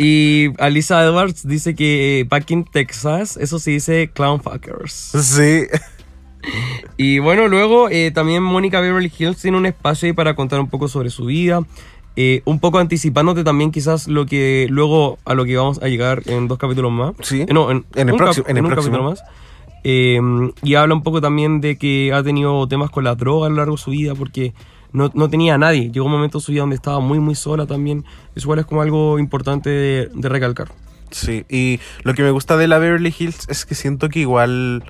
[0.00, 4.92] Y Alisa Edwards dice que eh, back in Texas, eso se dice clownfuckers.
[4.92, 5.64] Sí.
[6.96, 10.68] Y bueno, luego eh, también Mónica Beverly Hills tiene un espacio ahí para contar un
[10.68, 11.62] poco sobre su vida.
[12.14, 16.22] eh, un poco anticipándote también quizás lo que luego a lo que vamos a llegar
[16.26, 17.14] en dos capítulos más.
[17.22, 17.42] Sí.
[17.42, 18.92] Eh, no, en, En el próximo- en el un próximo.
[18.96, 19.22] capítulo más.
[19.84, 20.20] Eh,
[20.62, 23.56] y habla un poco también de que ha tenido temas con la droga a lo
[23.56, 24.52] largo de su vida porque
[24.92, 25.90] no, no tenía a nadie.
[25.90, 28.04] Llegó un momento en su vida donde estaba muy, muy sola también.
[28.34, 30.68] Eso igual es como algo importante de, de recalcar.
[31.10, 34.84] Sí, y lo que me gusta de la Beverly Hills es que siento que igual,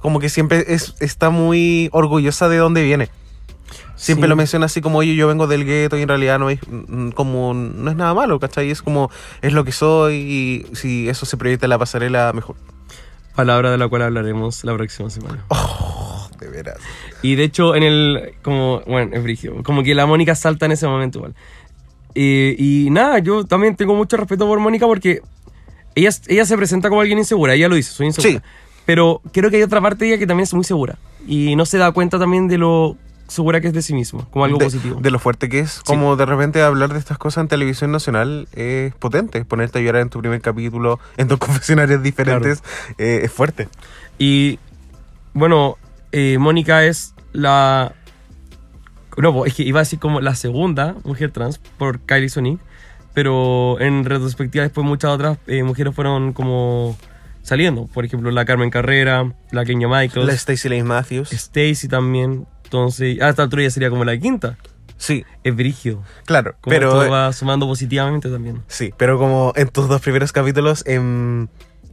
[0.00, 3.08] como que siempre es, está muy orgullosa de dónde viene.
[3.96, 4.28] Siempre Sí.
[4.28, 7.10] lo menciona así como, oye, yo vengo del gueto y en realidad no es mm,
[7.10, 8.70] como, no es nada malo, ¿cachai?
[8.70, 9.10] Es como,
[9.40, 12.56] es lo que soy y si eso se proyecta en la pasarela, mejor.
[13.34, 15.44] Palabra de la cual hablaremos la próxima semana.
[15.48, 16.78] Oh, de veras.
[17.22, 18.34] Y de hecho, en el.
[18.42, 18.80] Como.
[18.86, 19.62] Bueno, es brígido.
[19.62, 21.34] Como que la Mónica salta en ese momento igual.
[22.14, 25.20] Eh, y nada, yo también tengo mucho respeto por Mónica porque
[25.96, 27.54] ella, ella se presenta como alguien insegura.
[27.54, 28.40] Ella lo dice, soy insegura.
[28.40, 28.48] Sí.
[28.86, 30.98] Pero creo que hay otra parte de ella que también es muy segura.
[31.26, 32.96] Y no se da cuenta también de lo
[33.28, 35.00] segura que es de sí misma, como algo de, positivo.
[35.00, 38.48] de lo fuerte que es, como de repente hablar de estas cosas en televisión nacional
[38.52, 39.44] es potente.
[39.44, 42.62] Ponerte a llorar en tu primer capítulo, en dos confesionarios diferentes,
[42.98, 43.68] eh, es fuerte.
[44.18, 44.58] Y
[45.32, 45.76] bueno,
[46.12, 47.92] eh, Mónica es la.
[49.16, 52.60] No, es que iba a decir como la segunda mujer trans por Kylie Sonic,
[53.12, 56.96] pero en retrospectiva después muchas otras eh, mujeres fueron como
[57.42, 57.86] saliendo.
[57.86, 61.32] Por ejemplo, la Carmen Carrera, la Kenya Michaels, La Stacey Lane Matthews.
[61.32, 62.46] Stacy también.
[62.64, 64.56] Entonces, a esta altura ya sería como la quinta.
[64.96, 66.02] Sí, Es brigio.
[66.24, 66.54] claro.
[66.60, 68.62] Como pero todo va sumando positivamente también.
[68.68, 71.48] Sí, pero como en tus dos primeros capítulos, en,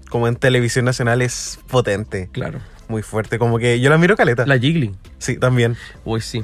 [0.10, 2.60] como en televisión nacional es potente, Claro.
[2.88, 4.46] muy fuerte, como que yo la miro caleta.
[4.46, 4.96] La Jiggly.
[5.18, 5.76] Sí, también.
[6.06, 6.44] Uy, sí.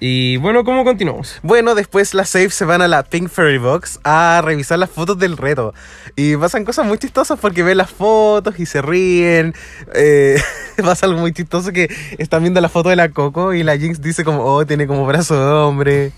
[0.00, 1.40] Y bueno, ¿cómo continuamos?
[1.42, 5.18] Bueno, después las safe se van a la Pink Fairy Box a revisar las fotos
[5.18, 5.74] del reto.
[6.14, 9.54] Y pasan cosas muy chistosas porque ven las fotos y se ríen.
[9.94, 10.40] Eh,
[10.84, 14.00] pasa algo muy chistoso que están viendo la foto de la Coco y la Jinx
[14.00, 16.12] dice como, oh, tiene como brazo de hombre.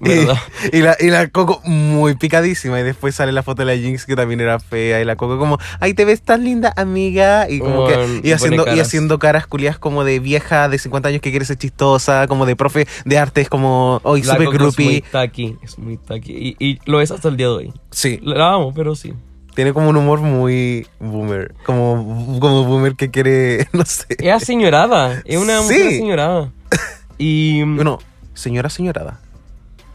[0.00, 2.80] Y, y la, y la Coco muy picadísima.
[2.80, 5.00] Y después sale la foto de la Jinx que también era fea.
[5.00, 7.48] Y la Coco como, ay, te ves tan linda, amiga.
[7.48, 8.80] Y como que, y haciendo, y caras.
[8.80, 12.56] haciendo caras culiadas como de vieja de 50 años que quiere ser chistosa, como de
[12.56, 15.04] profe de artes, como, hoy La super Coco Es muy groupie.
[15.12, 16.56] taqui, es muy taqui.
[16.58, 17.72] Y, y lo es hasta el día de hoy.
[17.90, 19.14] Sí, La amo, pero sí.
[19.54, 21.54] tiene como un humor muy boomer.
[21.64, 24.06] Como, como boomer que quiere, no sé.
[24.18, 25.74] Es aseñorada, es una Sí.
[25.74, 26.52] mujer aseñorada.
[27.18, 27.62] Y.
[27.62, 28.00] Bueno,
[28.34, 29.20] señora, señorada.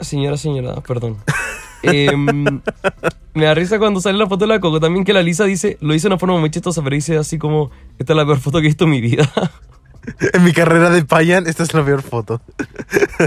[0.01, 1.17] Señora, señorada, perdón.
[1.81, 2.59] Em,
[3.33, 5.77] me da risa cuando sale la foto de la Coco también que la Lisa dice,
[5.79, 8.37] lo hizo de una forma muy chistosa, pero dice así como, esta es la peor
[8.39, 9.29] foto que he visto en mi vida.
[10.33, 12.41] En mi carrera de Payan, esta es la peor foto.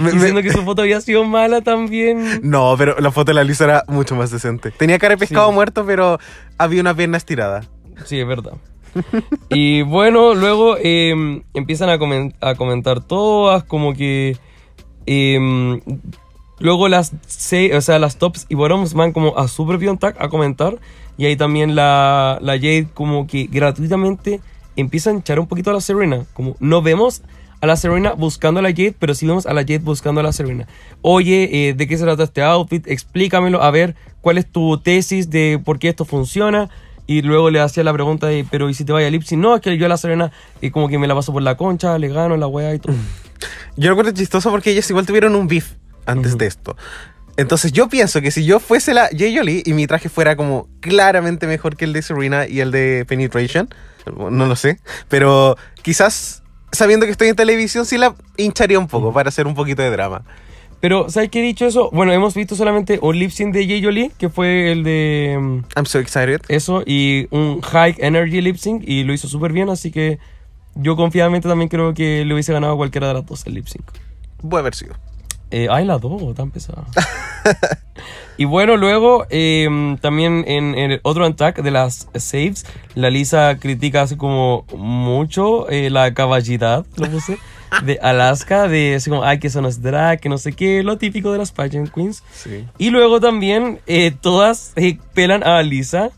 [0.00, 2.40] Me- me- Diciendo que su foto había sido mala también.
[2.42, 4.70] No, pero la foto de la Lisa era mucho más decente.
[4.70, 5.54] Tenía cara de pescado Sí.
[5.54, 6.18] muerto, pero
[6.56, 7.64] había una pierna estirada.
[8.04, 8.52] Sí, es verdad.
[9.50, 11.98] Y bueno, luego em, empiezan a,
[12.40, 14.36] a comentar todas, como que.
[15.08, 15.80] Em,
[16.58, 20.16] luego las seis, o sea, las tops y bottoms van como a su propio tag
[20.20, 20.78] a comentar.
[21.16, 24.40] Y ahí también la, la Jade, como que gratuitamente
[24.76, 26.24] empieza a hinchar un poquito a la Serena.
[26.34, 27.22] Como no vemos
[27.60, 30.24] a la Serena buscando a la Jade, pero sí vemos a la Jade buscando a
[30.24, 30.68] la Serena.
[31.02, 32.86] Oye, eh, ¿de qué se trata este outfit?
[32.86, 36.70] Explícamelo, a ver cuál es tu tesis de por qué esto funciona.
[37.06, 39.36] Y luego le hacía la pregunta de, pero ¿y si te vaya a Lipsy?
[39.36, 40.30] No, es que yo a la Serena
[40.60, 42.94] eh, como que me la paso por la concha, le gano la weá y todo.
[43.76, 45.72] Yo lo encuentro chistoso porque ellas igual tuvieron un beef
[46.06, 46.76] antes de esto.
[47.36, 49.26] Entonces yo pienso que si yo fuese la J.
[49.34, 53.04] Jolie y mi traje fuera como claramente mejor que el de Serena y el de
[53.06, 53.68] Penetration,
[54.16, 59.12] no lo sé, pero quizás sabiendo que estoy en televisión sí la hincharía un poco
[59.12, 60.24] para hacer un poquito de drama.
[60.80, 61.90] Pero, ¿sabes qué he dicho eso?
[61.92, 65.64] Bueno, hemos visto solamente un lip sync de Jay Jolie, que fue el de mm,
[65.76, 66.40] I'm so excited.
[66.48, 70.18] eso, y un High Energy lip sync, y lo hizo súper bien, así que
[70.78, 73.66] yo confiadamente también creo que le hubiese ganado a cualquiera de las dos el lip
[73.66, 73.84] sync.
[74.48, 74.94] Puede haber sido.
[75.50, 76.84] Eh, ay, la dos, tan pesada.
[78.36, 83.56] y bueno, luego eh, también en, en el otro attack de las saves, la Lisa
[83.58, 87.38] critica así como mucho eh, la caballidad, lo puse,
[87.84, 90.82] de Alaska, de así como, ay, que eso no es drag, que no sé qué,
[90.82, 92.22] lo típico de las pageant queens.
[92.32, 92.66] Sí.
[92.78, 96.10] Y luego también eh, todas eh, pelan a Lisa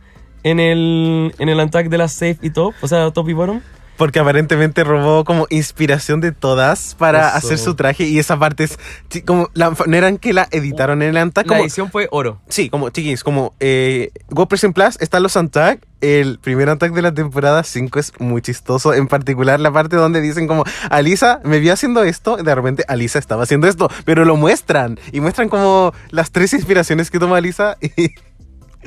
[0.42, 3.60] en el, en el attack de las safe y top, o sea, top y bottom.
[4.00, 7.36] Porque aparentemente robó como inspiración de todas para Eso.
[7.36, 8.78] hacer su traje y esa parte es
[9.26, 11.44] como la manera en que la editaron en el Antag.
[11.46, 12.40] La Como, edición fue oro.
[12.48, 15.80] sí, como chiquis, como eh, GoPress Plus están los Antag.
[16.00, 20.22] El primer Antag de la temporada 5 es muy chistoso, en particular la parte donde
[20.22, 24.24] dicen como Alisa me vi haciendo esto, y de repente Alisa estaba haciendo esto, pero
[24.24, 28.14] lo muestran y muestran como las tres inspiraciones que toma Alisa y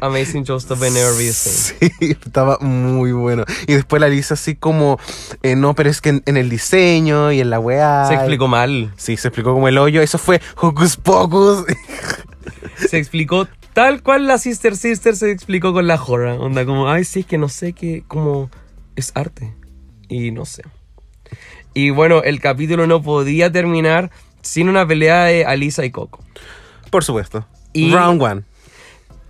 [0.01, 1.91] Amazing Be the Same.
[1.99, 3.45] Sí, estaba muy bueno.
[3.67, 4.99] Y después la Lisa así como,
[5.43, 8.07] eh, no, pero es que en, en el diseño y en la weá.
[8.07, 8.91] Se explicó mal.
[8.97, 10.01] Sí, se explicó como el hoyo.
[10.01, 11.65] Eso fue Hocus Pocus.
[12.77, 16.35] se explicó tal cual la Sister Sister se explicó con la Jorra.
[16.35, 18.49] Onda como, ay, sí, es que no sé qué, como
[18.95, 19.53] es arte.
[20.09, 20.63] Y no sé.
[21.73, 26.23] Y bueno, el capítulo no podía terminar sin una pelea de Alisa y Coco.
[26.91, 27.47] Por supuesto.
[27.73, 28.41] Y- Round one.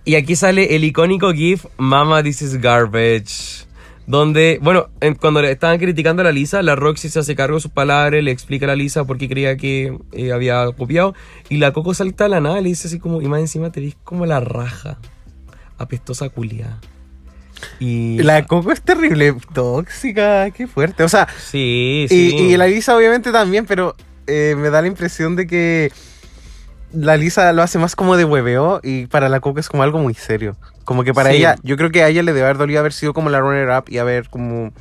[0.04, 3.64] Y aquí sale el icónico GIF Mama, this is garbage.
[4.06, 7.54] Donde, bueno, en- cuando le estaban criticando a la Lisa, la Roxy se hace cargo
[7.56, 11.14] de sus palabras, le explica a la Lisa por qué creía que eh, había copiado.
[11.48, 13.72] Y la Coco salta a la nada y le dice así como, y más encima
[13.72, 14.98] te ves como la raja.
[15.78, 16.78] Apestosa culia.
[17.80, 18.18] Y.
[18.22, 21.02] La Coco es terrible, tóxica, qué fuerte.
[21.02, 22.36] O sea, Sí, y, sí.
[22.36, 23.96] y la Lisa obviamente también, pero
[24.26, 25.90] eh, me da la impresión de que
[26.94, 29.98] la Lisa lo hace más como de hueveo y para la Coco es como algo
[29.98, 30.56] muy serio.
[30.84, 31.36] Como que para Sí.
[31.36, 33.84] ella, yo creo que a ella le debe haber dolido haber sido como la runner-up
[33.88, 34.72] y haber como...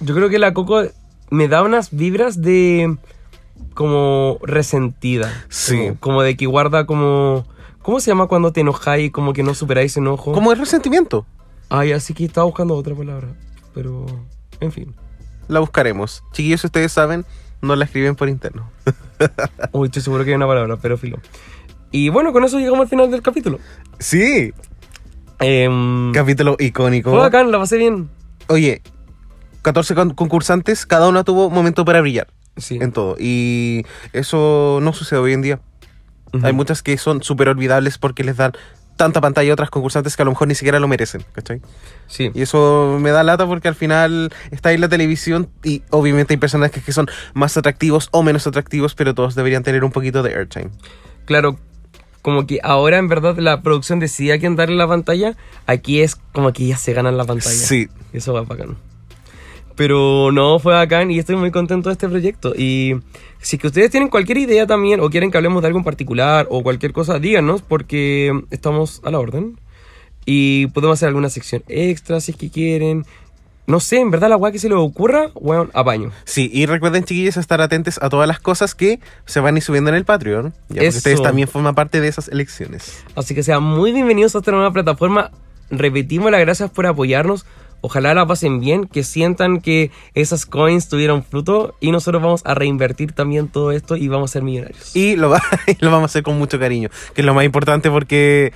[0.00, 0.82] Yo creo que la Coco
[1.30, 2.96] me da unas vibras de.
[3.74, 5.30] como resentida.
[5.48, 5.76] Sí.
[5.76, 7.46] Como, como de que guarda como.
[7.82, 10.32] ¿Cómo se llama cuando te enojáis y como que no superáis enojo?
[10.32, 11.26] Como el resentimiento.
[11.68, 13.28] Ay, así que estaba buscando otra palabra.
[13.74, 14.06] Pero.
[14.60, 14.94] En fin.
[15.48, 16.22] La buscaremos.
[16.32, 17.24] Chiquillos, si ustedes saben,
[17.60, 18.70] no la escriben por interno.
[19.72, 21.18] Uy, estoy seguro que hay una palabra, pero filo.
[21.90, 23.58] Y bueno, con eso llegamos al final del capítulo.
[23.98, 24.52] Sí.
[25.38, 27.10] Em, Capítulo icónico.
[27.10, 28.10] fue bacán, la pasé bien.
[28.48, 28.82] Oye,
[29.62, 32.78] 14 con- concursantes, cada una tuvo momento para brillar Sí.
[32.80, 33.16] en todo.
[33.18, 35.60] Y eso no sucede hoy en día.
[36.42, 38.52] Hay muchas que son súper olvidables porque les dan
[38.96, 41.60] tanta pantalla a otras concursantes que a lo mejor ni siquiera lo merecen, ¿cachai?
[42.06, 42.30] Sí.
[42.34, 46.38] Y eso me da lata porque al final está ahí la televisión y obviamente hay
[46.38, 50.34] personajes que son más atractivos o menos atractivos, pero todos deberían tener un poquito de
[50.36, 50.68] airtime.
[51.24, 51.58] Claro,
[52.22, 55.36] como que ahora en verdad la producción decide a quién darle la pantalla.
[55.66, 57.54] Aquí es como que ya se ganan la pantalla.
[57.54, 57.88] Sí.
[58.12, 58.76] Eso va bacán.
[59.76, 62.54] Pero no, fue bacán y estoy muy contento de este proyecto.
[62.54, 62.96] Y
[63.40, 65.84] si es que ustedes tienen cualquier idea también o quieren que hablemos de algo en
[65.84, 69.58] particular o cualquier cosa, díganos porque estamos a la orden.
[70.26, 73.06] Y podemos hacer alguna sección extra si es que quieren.
[73.66, 76.10] No sé, en verdad la weá que se les ocurra, weón, apaño.
[76.24, 79.62] Sí, y recuerden, chiquillos, estar atentos a todas las cosas que se van a ir
[79.62, 80.52] subiendo en el Patreon.
[80.70, 80.98] Ya Eso.
[80.98, 83.04] ustedes también forman parte de esas elecciones.
[83.14, 85.30] Así que sean muy bienvenidos a esta nueva plataforma.
[85.70, 87.46] Repetimos las gracias por apoyarnos.
[87.82, 92.54] Ojalá la pasen bien, que sientan que esas coins tuvieron fruto y nosotros vamos a
[92.54, 94.94] reinvertir también todo esto y vamos a ser millonarios.
[94.94, 97.44] Y lo, va- y lo vamos a hacer con mucho cariño, que es lo más
[97.44, 98.52] importante porque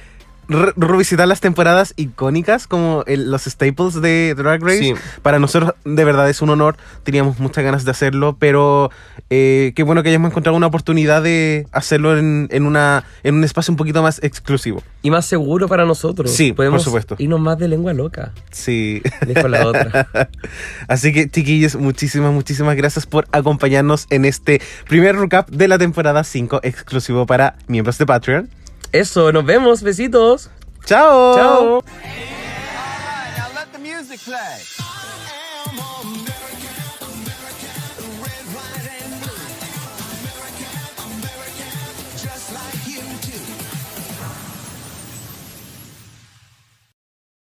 [0.49, 4.95] revisitar las temporadas icónicas como el- los staples de Drag Race, Sí.
[5.23, 8.91] para nosotros de verdad es un honor, teníamos muchas ganas de hacerlo, pero
[9.31, 13.45] eh, qué bueno que hayamos encontrado una oportunidad de hacerlo en, en una, en un
[13.45, 14.83] espacio un poquito más exclusivo.
[15.03, 16.31] Y más seguro para nosotros.
[16.31, 17.17] Sí, por Podemos supuesto.
[17.19, 18.33] irnos más de lengua loca.
[18.51, 19.03] Sí.
[19.49, 20.09] La otra.
[20.89, 26.25] Así que, chiquillos, muchísimas, muchísimas gracias por acompañarnos en este primer recap de la temporada
[26.25, 28.49] 5 exclusivo para miembros de Patreon.
[28.95, 29.83] Eso, nos vemos.
[29.83, 30.49] Besitos.
[30.85, 31.35] ¡Chao!
[31.35, 31.85] Chao.